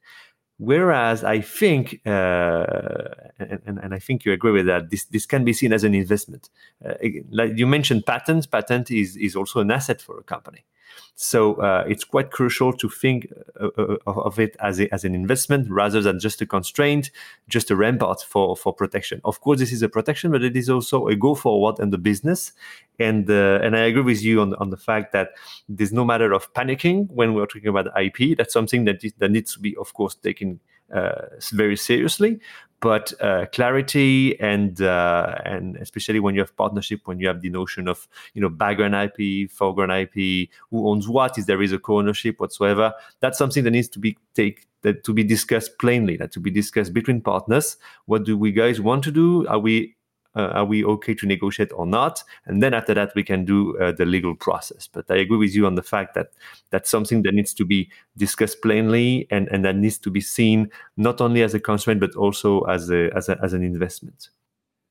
Whereas 0.58 1.24
I 1.24 1.40
think, 1.40 2.00
uh, 2.06 2.64
and, 3.38 3.78
and, 3.82 3.92
I 3.92 3.98
think 3.98 4.24
you 4.24 4.32
agree 4.32 4.52
with 4.52 4.66
that, 4.66 4.90
this, 4.90 5.04
this 5.06 5.26
can 5.26 5.44
be 5.44 5.52
seen 5.52 5.72
as 5.72 5.82
an 5.82 5.94
investment. 5.94 6.48
Uh, 6.84 6.94
like 7.30 7.56
you 7.56 7.66
mentioned 7.66 8.06
patents, 8.06 8.46
patent 8.46 8.90
is, 8.90 9.16
is 9.16 9.34
also 9.34 9.60
an 9.60 9.72
asset 9.72 10.00
for 10.00 10.16
a 10.18 10.22
company. 10.22 10.64
So 11.16 11.54
uh, 11.54 11.84
it's 11.86 12.02
quite 12.02 12.30
crucial 12.30 12.72
to 12.72 12.88
think 12.88 13.32
uh, 13.60 13.68
uh, 13.78 13.96
of 14.06 14.38
it 14.38 14.56
as, 14.60 14.80
a, 14.80 14.92
as 14.92 15.04
an 15.04 15.14
investment 15.14 15.70
rather 15.70 16.00
than 16.00 16.18
just 16.18 16.40
a 16.40 16.46
constraint, 16.46 17.10
just 17.48 17.70
a 17.70 17.76
rampart 17.76 18.22
for, 18.22 18.56
for 18.56 18.72
protection. 18.72 19.20
Of 19.24 19.40
course, 19.40 19.60
this 19.60 19.72
is 19.72 19.82
a 19.82 19.88
protection, 19.88 20.32
but 20.32 20.42
it 20.42 20.56
is 20.56 20.68
also 20.68 21.06
a 21.06 21.14
go 21.14 21.34
forward 21.34 21.78
in 21.78 21.90
the 21.90 21.98
business. 21.98 22.52
And 22.98 23.28
uh, 23.28 23.60
and 23.62 23.76
I 23.76 23.80
agree 23.80 24.02
with 24.02 24.22
you 24.22 24.40
on, 24.40 24.54
on 24.54 24.70
the 24.70 24.76
fact 24.76 25.12
that 25.12 25.30
there's 25.68 25.92
no 25.92 26.04
matter 26.04 26.32
of 26.32 26.52
panicking 26.54 27.10
when 27.10 27.34
we're 27.34 27.46
talking 27.46 27.68
about 27.68 27.88
IP. 28.00 28.36
That's 28.36 28.52
something 28.52 28.84
that, 28.84 29.04
that 29.18 29.30
needs 29.30 29.52
to 29.54 29.60
be, 29.60 29.76
of 29.76 29.94
course, 29.94 30.14
taken 30.14 30.60
uh, 30.94 31.26
very 31.52 31.76
seriously 31.76 32.40
but 32.84 33.14
uh, 33.22 33.46
clarity 33.46 34.38
and 34.40 34.82
uh, 34.82 35.38
and 35.46 35.76
especially 35.76 36.20
when 36.20 36.34
you 36.34 36.42
have 36.42 36.54
partnership, 36.54 37.00
when 37.06 37.18
you 37.18 37.26
have 37.26 37.40
the 37.40 37.48
notion 37.48 37.88
of 37.88 38.06
you 38.34 38.42
know 38.42 38.50
background 38.50 38.94
IP, 38.94 39.50
foreground 39.50 39.90
IP, 39.90 40.50
who 40.70 40.86
owns 40.86 41.08
what, 41.08 41.38
is 41.38 41.46
there 41.46 41.62
is 41.62 41.72
a 41.72 41.78
co-ownership 41.78 42.38
whatsoever, 42.38 42.92
that's 43.20 43.38
something 43.38 43.64
that 43.64 43.70
needs 43.70 43.88
to 43.88 43.98
be 43.98 44.18
take 44.34 44.68
that 44.82 45.02
to 45.04 45.14
be 45.14 45.24
discussed 45.24 45.78
plainly, 45.78 46.18
that 46.18 46.30
to 46.32 46.40
be 46.40 46.50
discussed 46.50 46.92
between 46.92 47.22
partners. 47.22 47.78
What 48.04 48.24
do 48.24 48.36
we 48.36 48.52
guys 48.52 48.82
want 48.82 49.02
to 49.04 49.10
do? 49.10 49.48
Are 49.48 49.58
we 49.58 49.96
are 50.34 50.64
we 50.64 50.84
okay 50.84 51.14
to 51.14 51.26
negotiate 51.26 51.70
or 51.74 51.86
not? 51.86 52.22
And 52.46 52.62
then 52.62 52.74
after 52.74 52.94
that, 52.94 53.14
we 53.14 53.22
can 53.22 53.44
do 53.44 53.78
uh, 53.78 53.92
the 53.92 54.04
legal 54.04 54.34
process. 54.34 54.88
But 54.88 55.10
I 55.10 55.16
agree 55.16 55.38
with 55.38 55.54
you 55.54 55.66
on 55.66 55.74
the 55.74 55.82
fact 55.82 56.14
that 56.14 56.28
that's 56.70 56.90
something 56.90 57.22
that 57.22 57.34
needs 57.34 57.54
to 57.54 57.64
be 57.64 57.90
discussed 58.16 58.62
plainly 58.62 59.26
and, 59.30 59.48
and 59.48 59.64
that 59.64 59.76
needs 59.76 59.98
to 59.98 60.10
be 60.10 60.20
seen 60.20 60.70
not 60.96 61.20
only 61.20 61.42
as 61.42 61.54
a 61.54 61.60
constraint, 61.60 62.00
but 62.00 62.14
also 62.14 62.62
as, 62.62 62.90
a, 62.90 63.10
as, 63.14 63.28
a, 63.28 63.38
as 63.42 63.52
an 63.52 63.62
investment. 63.62 64.30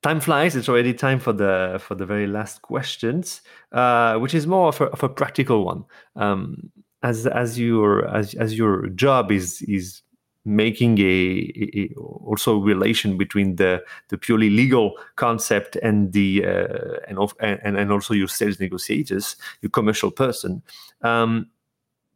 Time 0.02 0.20
flies. 0.20 0.56
It's 0.56 0.68
already 0.68 0.94
time 0.94 1.20
for 1.20 1.32
the 1.32 1.80
for 1.82 1.96
the 1.96 2.06
very 2.06 2.28
last 2.28 2.62
questions, 2.62 3.42
uh, 3.72 4.18
which 4.18 4.34
is 4.34 4.46
more 4.46 4.68
of 4.68 4.82
a, 4.82 4.88
of 4.88 5.02
a 5.02 5.08
practical 5.08 5.64
one. 5.64 5.86
Um, 6.18 6.72
as 7.04 7.26
as 7.26 7.58
your 7.58 8.08
as 8.14 8.34
as 8.34 8.58
your 8.58 8.88
job 8.88 9.32
is 9.32 9.62
is 9.62 10.02
making 10.46 11.00
a, 11.00 11.52
a, 11.74 11.96
also 11.96 12.58
relation 12.58 13.18
between 13.18 13.56
the 13.56 13.84
the 14.10 14.18
purely 14.18 14.50
legal 14.50 14.94
concept 15.16 15.76
and 15.78 16.14
the 16.14 16.46
uh, 16.46 17.00
and, 17.08 17.18
of, 17.18 17.34
and 17.40 17.78
and 17.78 17.92
also 17.92 18.14
your 18.14 18.28
sales 18.28 18.60
negotiators, 18.60 19.36
your 19.62 19.70
commercial 19.70 20.12
person. 20.12 20.62
Um, 21.02 21.48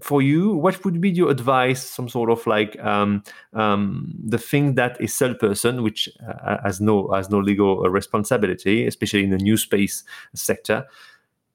for 0.02 0.22
you, 0.22 0.54
what 0.56 0.86
would 0.86 1.02
be 1.02 1.10
your 1.10 1.32
advice? 1.32 1.82
Some 1.82 2.08
sort 2.08 2.30
of 2.30 2.46
like 2.46 2.78
um, 2.80 3.24
um, 3.54 4.14
the 4.24 4.38
thing 4.38 4.76
that 4.76 5.02
a 5.02 5.08
salesperson, 5.08 5.82
which 5.82 6.08
uh, 6.28 6.58
has 6.64 6.80
no 6.80 7.12
has 7.12 7.30
no 7.30 7.40
legal 7.40 7.78
responsibility, 7.90 8.86
especially 8.86 9.24
in 9.24 9.32
the 9.32 9.38
new 9.38 9.58
space 9.58 10.04
sector, 10.36 10.86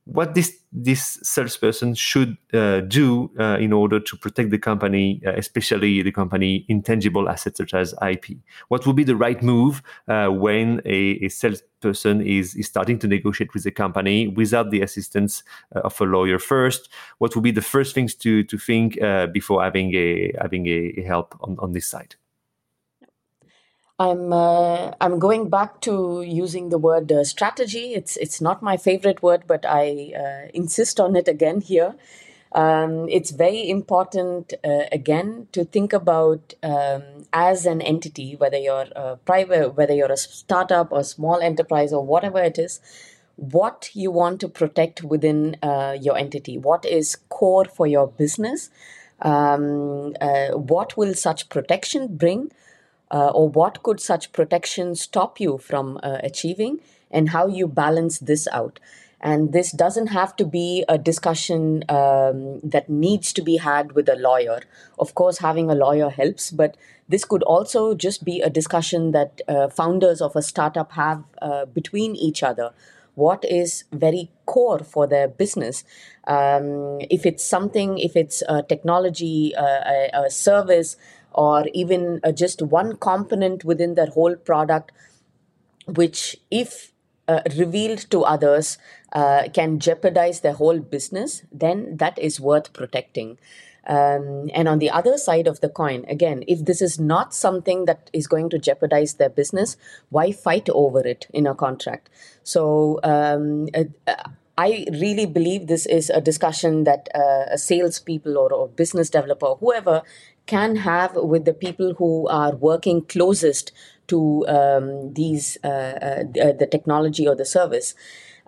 what 0.04 0.34
this 0.34 0.58
this 0.72 1.18
salesperson 1.22 1.94
should 1.94 2.36
uh, 2.54 2.80
do 2.80 3.30
uh, 3.38 3.58
in 3.60 3.72
order 3.72 4.00
to 4.00 4.16
protect 4.16 4.50
the 4.50 4.58
company, 4.58 5.20
uh, 5.26 5.32
especially 5.36 6.02
the 6.02 6.10
company 6.10 6.64
intangible 6.68 7.28
assets 7.28 7.58
such 7.58 7.74
as 7.74 7.94
IP. 8.02 8.38
What 8.68 8.86
would 8.86 8.96
be 8.96 9.04
the 9.04 9.16
right 9.16 9.42
move 9.42 9.82
uh, 10.08 10.28
when 10.28 10.80
a, 10.86 11.18
a, 11.22 11.28
salesperson 11.28 12.22
is, 12.22 12.54
is 12.54 12.66
starting 12.66 12.98
to 13.00 13.06
negotiate 13.06 13.52
with 13.52 13.64
the 13.64 13.70
company 13.70 14.28
without 14.28 14.70
the 14.70 14.80
assistance 14.80 15.42
uh, 15.76 15.80
of 15.80 16.00
a 16.00 16.04
lawyer 16.04 16.38
first? 16.38 16.88
What 17.18 17.36
would 17.36 17.44
be 17.44 17.50
the 17.50 17.62
first 17.62 17.94
things 17.94 18.14
to 18.16 18.42
to 18.44 18.58
think 18.58 19.00
uh, 19.02 19.26
before 19.26 19.62
having 19.62 19.94
a 19.94 20.32
having 20.40 20.66
a, 20.66 20.94
a 20.96 21.02
help 21.02 21.36
on, 21.42 21.56
on 21.58 21.72
this 21.72 21.86
side? 21.86 22.16
I'm 24.02 24.32
uh, 24.32 24.92
I'm 25.00 25.18
going 25.18 25.48
back 25.48 25.80
to 25.82 26.22
using 26.22 26.70
the 26.70 26.78
word 26.78 27.12
uh, 27.12 27.22
strategy. 27.24 27.94
It's 27.94 28.16
it's 28.16 28.40
not 28.40 28.62
my 28.62 28.76
favorite 28.76 29.22
word, 29.22 29.44
but 29.46 29.64
I 29.64 30.12
uh, 30.22 30.48
insist 30.52 30.98
on 30.98 31.14
it 31.14 31.28
again 31.28 31.60
here. 31.60 31.94
Um, 32.52 33.08
it's 33.08 33.30
very 33.30 33.70
important 33.70 34.54
uh, 34.64 34.84
again 34.90 35.46
to 35.52 35.64
think 35.64 35.92
about 35.92 36.54
um, 36.62 37.02
as 37.32 37.64
an 37.64 37.80
entity, 37.80 38.34
whether 38.36 38.58
you're 38.58 38.88
a 38.96 39.16
private, 39.24 39.76
whether 39.76 39.94
you're 39.94 40.12
a 40.12 40.16
startup 40.16 40.92
or 40.92 41.04
small 41.04 41.40
enterprise 41.40 41.92
or 41.92 42.04
whatever 42.04 42.42
it 42.42 42.58
is, 42.58 42.80
what 43.36 43.88
you 43.94 44.10
want 44.10 44.40
to 44.40 44.48
protect 44.48 45.02
within 45.02 45.56
uh, 45.62 45.96
your 45.98 46.18
entity. 46.18 46.58
What 46.58 46.84
is 46.84 47.16
core 47.28 47.64
for 47.64 47.86
your 47.86 48.08
business? 48.08 48.68
Um, 49.22 50.14
uh, 50.20 50.48
what 50.72 50.96
will 50.96 51.14
such 51.14 51.48
protection 51.48 52.16
bring? 52.16 52.50
Uh, 53.12 53.28
or 53.28 53.48
what 53.48 53.82
could 53.82 54.00
such 54.00 54.32
protection 54.32 54.94
stop 54.94 55.38
you 55.38 55.58
from 55.58 55.98
uh, 56.02 56.18
achieving 56.22 56.80
and 57.10 57.28
how 57.28 57.46
you 57.46 57.68
balance 57.68 58.18
this 58.18 58.48
out. 58.48 58.80
And 59.20 59.52
this 59.52 59.70
doesn't 59.70 60.08
have 60.08 60.34
to 60.36 60.44
be 60.44 60.84
a 60.88 60.98
discussion 60.98 61.84
um, 61.88 62.58
that 62.64 62.88
needs 62.88 63.32
to 63.34 63.42
be 63.42 63.58
had 63.58 63.92
with 63.92 64.08
a 64.08 64.16
lawyer. 64.16 64.62
Of 64.98 65.14
course 65.14 65.38
having 65.38 65.70
a 65.70 65.76
lawyer 65.76 66.10
helps 66.10 66.50
but 66.50 66.76
this 67.08 67.24
could 67.24 67.42
also 67.42 67.94
just 67.94 68.24
be 68.24 68.40
a 68.40 68.50
discussion 68.50 69.12
that 69.12 69.42
uh, 69.46 69.68
founders 69.68 70.20
of 70.20 70.34
a 70.34 70.42
startup 70.42 70.92
have 70.92 71.22
uh, 71.40 71.66
between 71.66 72.16
each 72.16 72.42
other. 72.42 72.72
What 73.14 73.44
is 73.44 73.84
very 73.92 74.30
core 74.46 74.78
for 74.78 75.06
their 75.06 75.28
business. 75.28 75.84
Um, 76.26 76.98
if 77.10 77.26
it's 77.26 77.44
something, 77.44 77.98
if 77.98 78.16
it's 78.16 78.42
a 78.48 78.62
technology, 78.62 79.54
uh, 79.54 79.82
a, 79.94 80.10
a, 80.14 80.30
service, 80.30 80.96
or 81.34 81.66
even 81.72 82.20
uh, 82.22 82.32
just 82.32 82.62
one 82.62 82.96
component 82.96 83.64
within 83.64 83.94
their 83.94 84.06
whole 84.06 84.36
product, 84.36 84.92
which, 85.86 86.36
if 86.50 86.92
uh, 87.28 87.40
revealed 87.56 88.10
to 88.10 88.22
others, 88.22 88.78
uh, 89.12 89.48
can 89.52 89.78
jeopardize 89.78 90.40
their 90.40 90.54
whole 90.54 90.80
business, 90.80 91.42
then 91.52 91.96
that 91.96 92.18
is 92.18 92.40
worth 92.40 92.72
protecting. 92.72 93.38
Um, 93.86 94.48
and 94.54 94.68
on 94.68 94.78
the 94.78 94.90
other 94.90 95.18
side 95.18 95.46
of 95.46 95.60
the 95.60 95.68
coin, 95.68 96.04
again, 96.08 96.44
if 96.46 96.64
this 96.64 96.80
is 96.80 97.00
not 97.00 97.34
something 97.34 97.84
that 97.86 98.10
is 98.12 98.26
going 98.26 98.48
to 98.50 98.58
jeopardize 98.58 99.14
their 99.14 99.28
business, 99.28 99.76
why 100.10 100.30
fight 100.30 100.68
over 100.70 101.00
it 101.06 101.26
in 101.32 101.46
a 101.46 101.54
contract? 101.54 102.08
So 102.44 103.00
um, 103.02 103.68
uh, 103.74 104.14
I 104.56 104.86
really 104.92 105.26
believe 105.26 105.66
this 105.66 105.86
is 105.86 106.10
a 106.10 106.20
discussion 106.20 106.84
that 106.84 107.08
uh, 107.14 107.46
a 107.50 107.58
salespeople 107.58 108.36
or, 108.36 108.52
or 108.52 108.68
business 108.68 109.10
developer, 109.10 109.54
whoever, 109.58 110.02
can 110.46 110.76
have 110.76 111.14
with 111.14 111.44
the 111.44 111.52
people 111.52 111.94
who 111.94 112.28
are 112.28 112.54
working 112.54 113.02
closest 113.02 113.72
to 114.08 114.46
um, 114.48 115.14
these 115.14 115.56
uh, 115.64 115.68
uh, 115.68 116.52
the 116.52 116.68
technology 116.70 117.26
or 117.26 117.34
the 117.34 117.44
service. 117.44 117.94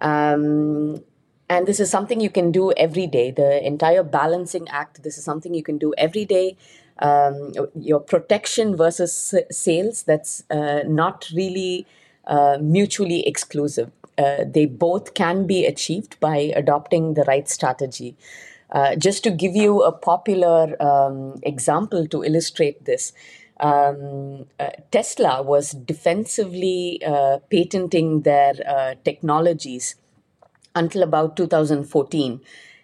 Um, 0.00 1.02
and 1.48 1.66
this 1.66 1.78
is 1.78 1.90
something 1.90 2.20
you 2.20 2.30
can 2.30 2.50
do 2.50 2.72
every 2.72 3.06
day. 3.06 3.30
The 3.30 3.64
entire 3.64 4.02
balancing 4.02 4.66
act. 4.68 5.02
This 5.02 5.18
is 5.18 5.24
something 5.24 5.54
you 5.54 5.62
can 5.62 5.78
do 5.78 5.94
every 5.96 6.24
day. 6.24 6.56
Um, 6.98 7.52
your 7.74 8.00
protection 8.00 8.76
versus 8.76 9.34
sales. 9.50 10.02
That's 10.04 10.44
uh, 10.50 10.80
not 10.86 11.28
really 11.34 11.86
uh, 12.26 12.58
mutually 12.60 13.26
exclusive. 13.26 13.90
Uh, 14.16 14.44
they 14.46 14.64
both 14.66 15.14
can 15.14 15.46
be 15.46 15.66
achieved 15.66 16.18
by 16.20 16.36
adopting 16.56 17.14
the 17.14 17.24
right 17.24 17.48
strategy. 17.48 18.16
Uh, 18.74 18.96
just 18.96 19.24
to 19.24 19.30
give 19.30 19.56
you 19.56 19.82
a 19.82 19.92
popular 19.92 20.76
um, 20.82 21.40
example 21.44 22.08
to 22.08 22.24
illustrate 22.24 22.84
this, 22.84 23.12
um, 23.60 24.46
uh, 24.60 24.70
Tesla 24.90 25.42
was 25.42 25.70
defensively 25.70 27.00
uh, 27.06 27.38
patenting 27.50 28.22
their 28.22 28.54
uh, 28.68 28.94
technologies 29.04 29.94
until 30.74 31.02
about 31.02 31.36
2014. 31.36 32.40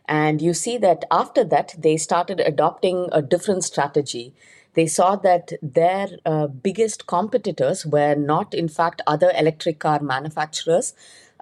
And 0.07 0.42
you 0.42 0.55
see 0.55 0.79
that 0.79 1.05
after 1.11 1.44
that, 1.44 1.74
they 1.79 1.96
started 1.96 2.40
adopting 2.40 3.09
a 3.12 3.22
different 3.22 3.64
strategy. 3.64 4.33
They 4.74 4.87
saw 4.87 5.16
that 5.16 5.53
their 5.62 6.09
uh, 6.24 6.46
biggest 6.46 7.07
competitors 7.07 7.85
were 7.85 8.14
not, 8.14 8.55
in 8.55 8.68
fact, 8.68 9.03
other 9.07 9.33
electric 9.37 9.81
car 9.81 10.00
manufacturers, 10.00 10.94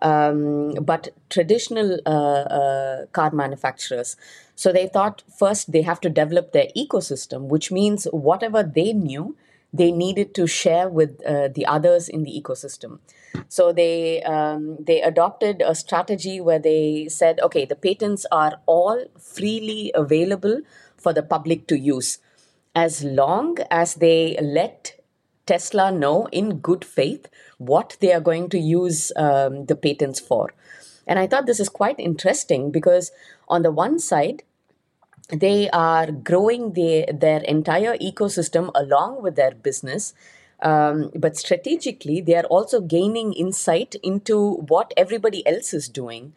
um, 0.02 0.74
but 0.74 1.08
traditional 1.30 1.98
uh, 2.06 2.10
uh, 2.10 3.06
car 3.06 3.30
manufacturers. 3.32 4.16
So 4.54 4.72
they 4.72 4.88
thought 4.88 5.22
first 5.38 5.72
they 5.72 5.82
have 5.82 6.00
to 6.00 6.10
develop 6.10 6.52
their 6.52 6.68
ecosystem, 6.76 7.48
which 7.48 7.70
means 7.70 8.04
whatever 8.12 8.62
they 8.62 8.92
knew, 8.92 9.36
they 9.72 9.90
needed 9.90 10.34
to 10.34 10.46
share 10.46 10.88
with 10.88 11.24
uh, 11.24 11.48
the 11.48 11.66
others 11.66 12.08
in 12.08 12.24
the 12.24 12.30
ecosystem. 12.30 12.98
So 13.48 13.72
they 13.72 14.22
um, 14.22 14.78
they 14.80 15.02
adopted 15.02 15.62
a 15.64 15.74
strategy 15.74 16.40
where 16.40 16.58
they 16.58 17.08
said, 17.08 17.40
okay, 17.40 17.64
the 17.64 17.76
patents 17.76 18.26
are 18.32 18.60
all 18.66 19.04
freely 19.18 19.92
available 19.94 20.62
for 20.96 21.12
the 21.12 21.22
public 21.22 21.66
to 21.68 21.78
use, 21.78 22.18
as 22.74 23.04
long 23.04 23.58
as 23.70 23.94
they 23.94 24.38
let 24.40 24.98
Tesla 25.46 25.90
know 25.90 26.28
in 26.32 26.58
good 26.58 26.84
faith 26.84 27.28
what 27.58 27.96
they 28.00 28.12
are 28.12 28.20
going 28.20 28.48
to 28.50 28.58
use 28.58 29.12
um, 29.16 29.66
the 29.66 29.76
patents 29.76 30.20
for. 30.20 30.54
And 31.06 31.18
I 31.18 31.26
thought 31.26 31.46
this 31.46 31.60
is 31.60 31.68
quite 31.68 31.98
interesting 31.98 32.70
because 32.70 33.10
on 33.48 33.62
the 33.62 33.70
one 33.70 33.98
side, 33.98 34.42
they 35.30 35.68
are 35.70 36.10
growing 36.10 36.72
the, 36.72 37.06
their 37.12 37.40
entire 37.40 37.96
ecosystem 37.98 38.70
along 38.74 39.22
with 39.22 39.36
their 39.36 39.52
business. 39.52 40.14
Um, 40.60 41.10
but 41.14 41.36
strategically, 41.36 42.20
they 42.20 42.34
are 42.34 42.44
also 42.44 42.80
gaining 42.80 43.32
insight 43.32 43.94
into 44.02 44.54
what 44.68 44.92
everybody 44.96 45.46
else 45.46 45.72
is 45.72 45.88
doing. 45.88 46.32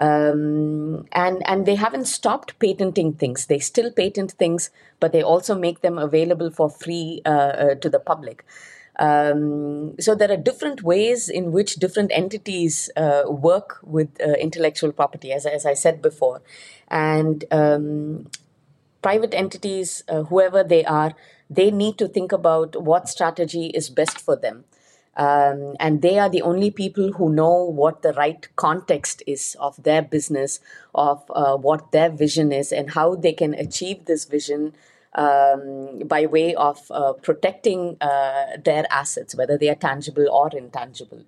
Um, 0.00 1.06
and 1.10 1.42
and 1.44 1.66
they 1.66 1.74
haven't 1.74 2.06
stopped 2.06 2.56
patenting 2.60 3.14
things. 3.14 3.46
They 3.46 3.58
still 3.58 3.90
patent 3.90 4.30
things, 4.32 4.70
but 5.00 5.10
they 5.10 5.22
also 5.22 5.58
make 5.58 5.80
them 5.80 5.98
available 5.98 6.52
for 6.52 6.70
free 6.70 7.20
uh, 7.26 7.28
uh, 7.28 7.74
to 7.74 7.90
the 7.90 7.98
public. 7.98 8.44
Um, 8.98 9.94
so 10.00 10.14
there 10.14 10.30
are 10.30 10.36
different 10.36 10.82
ways 10.82 11.28
in 11.28 11.52
which 11.52 11.76
different 11.76 12.10
entities 12.12 12.90
uh, 12.96 13.22
work 13.28 13.78
with 13.82 14.08
uh, 14.20 14.32
intellectual 14.32 14.92
property, 14.92 15.32
as, 15.32 15.46
as 15.46 15.64
I 15.64 15.74
said 15.74 16.02
before. 16.02 16.42
And 16.88 17.44
um, 17.50 18.26
private 19.02 19.34
entities, 19.34 20.02
uh, 20.08 20.24
whoever 20.24 20.64
they 20.64 20.84
are, 20.84 21.14
they 21.48 21.70
need 21.70 21.96
to 21.98 22.08
think 22.08 22.32
about 22.32 22.82
what 22.82 23.08
strategy 23.08 23.66
is 23.66 23.88
best 23.88 24.18
for 24.20 24.36
them. 24.36 24.64
Um, 25.16 25.74
and 25.80 26.00
they 26.00 26.18
are 26.18 26.28
the 26.28 26.42
only 26.42 26.70
people 26.70 27.12
who 27.12 27.32
know 27.32 27.64
what 27.64 28.02
the 28.02 28.12
right 28.12 28.46
context 28.54 29.22
is 29.26 29.56
of 29.58 29.82
their 29.82 30.00
business, 30.02 30.60
of 30.94 31.24
uh, 31.34 31.56
what 31.56 31.90
their 31.90 32.08
vision 32.08 32.52
is, 32.52 32.70
and 32.70 32.90
how 32.90 33.16
they 33.16 33.32
can 33.32 33.54
achieve 33.54 34.04
this 34.04 34.24
vision 34.24 34.74
um, 35.18 35.98
by 36.06 36.26
way 36.26 36.54
of 36.54 36.78
uh, 36.90 37.12
protecting 37.14 37.96
uh, 38.00 38.56
their 38.64 38.84
assets, 38.90 39.34
whether 39.34 39.58
they 39.58 39.68
are 39.68 39.74
tangible 39.74 40.28
or 40.30 40.48
intangible. 40.56 41.24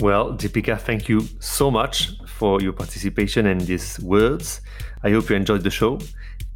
Well, 0.00 0.32
Deepika, 0.32 0.80
thank 0.80 1.08
you 1.08 1.20
so 1.38 1.70
much 1.70 2.18
for 2.26 2.60
your 2.60 2.72
participation 2.72 3.46
and 3.46 3.60
these 3.60 4.00
words. 4.00 4.60
I 5.04 5.10
hope 5.10 5.30
you 5.30 5.36
enjoyed 5.36 5.62
the 5.62 5.70
show 5.70 6.00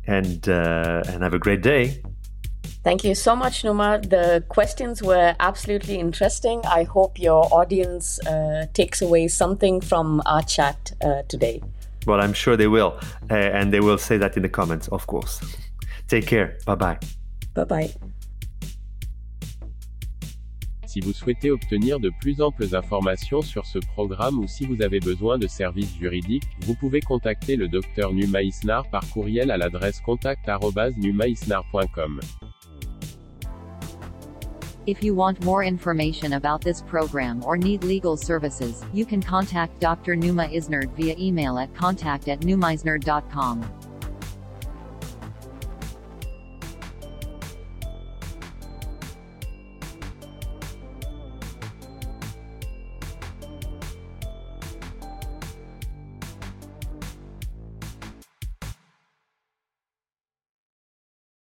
and, 0.07 0.49
uh, 0.49 1.05
and 1.07 1.23
have 1.23 1.35
a 1.35 1.39
great 1.39 1.63
day. 1.63 2.03
Thank 2.83 3.05
you 3.05 3.15
so 3.15 3.37
much, 3.37 3.65
Numa. 3.65 4.01
The 4.01 4.43
questions 4.49 5.03
were 5.03 5.37
absolutely 5.39 5.97
interesting. 5.97 6.63
I 6.65 6.85
hope 6.85 7.21
your 7.21 7.47
audience 7.53 8.19
uh, 8.27 8.67
takes 8.73 9.03
away 9.03 9.29
something 9.29 9.81
from 9.83 10.23
our 10.27 10.43
chat 10.43 10.93
uh, 11.05 11.23
today. 11.29 11.61
Well, 12.09 12.23
I'm 12.23 12.33
sure 12.33 12.57
they 12.57 12.69
will. 12.69 12.99
Uh, 13.31 13.35
and 13.35 13.71
they 13.71 13.81
will 13.81 13.99
say 13.99 14.17
that 14.17 14.39
in 14.39 14.43
the 14.43 14.49
comments, 14.49 14.89
of 14.89 15.07
course. 15.07 15.43
Take 16.09 16.27
care. 16.27 16.57
Bye 16.65 16.75
bye. 16.75 16.99
Bye 17.55 17.65
bye. 17.65 17.91
Si 20.87 21.01
vous 21.01 21.13
souhaitez 21.13 21.51
obtenir 21.51 22.01
de 22.01 22.11
plus 22.19 22.41
amples 22.41 22.75
informations 22.75 23.43
sur 23.43 23.67
ce 23.67 23.79
programme 23.79 24.39
ou 24.39 24.49
si 24.49 24.65
vous 24.65 24.81
avez 24.81 25.01
besoin 25.01 25.37
de 25.37 25.47
services 25.47 25.95
juridiques, 25.99 26.49
vous 26.63 26.75
pouvez 26.75 27.03
contacter 27.03 27.57
le 27.57 27.69
Dr 27.69 28.15
Numa 28.15 28.43
Isnar 28.43 28.89
par 28.89 29.07
courriel 29.11 29.51
à 29.51 29.59
l'adresse 29.59 30.01
contact@numaisnar.com. 30.01 32.21
If 34.89 35.05
you 35.05 35.15
want 35.15 35.45
more 35.45 35.65
information 35.65 36.33
about 36.33 36.63
this 36.63 36.81
program 36.81 37.45
or 37.45 37.59
need 37.59 37.85
legal 37.85 38.17
services, 38.17 38.83
you 38.95 39.05
can 39.05 39.21
contact 39.21 39.79
Dr. 39.81 40.17
Numa 40.17 40.45
Isnard 40.45 40.93
via 40.97 41.15
email 41.19 41.59
at 41.59 41.75
contact 41.75 42.27
at 42.27 42.41
numaisnard.com. 42.41 43.78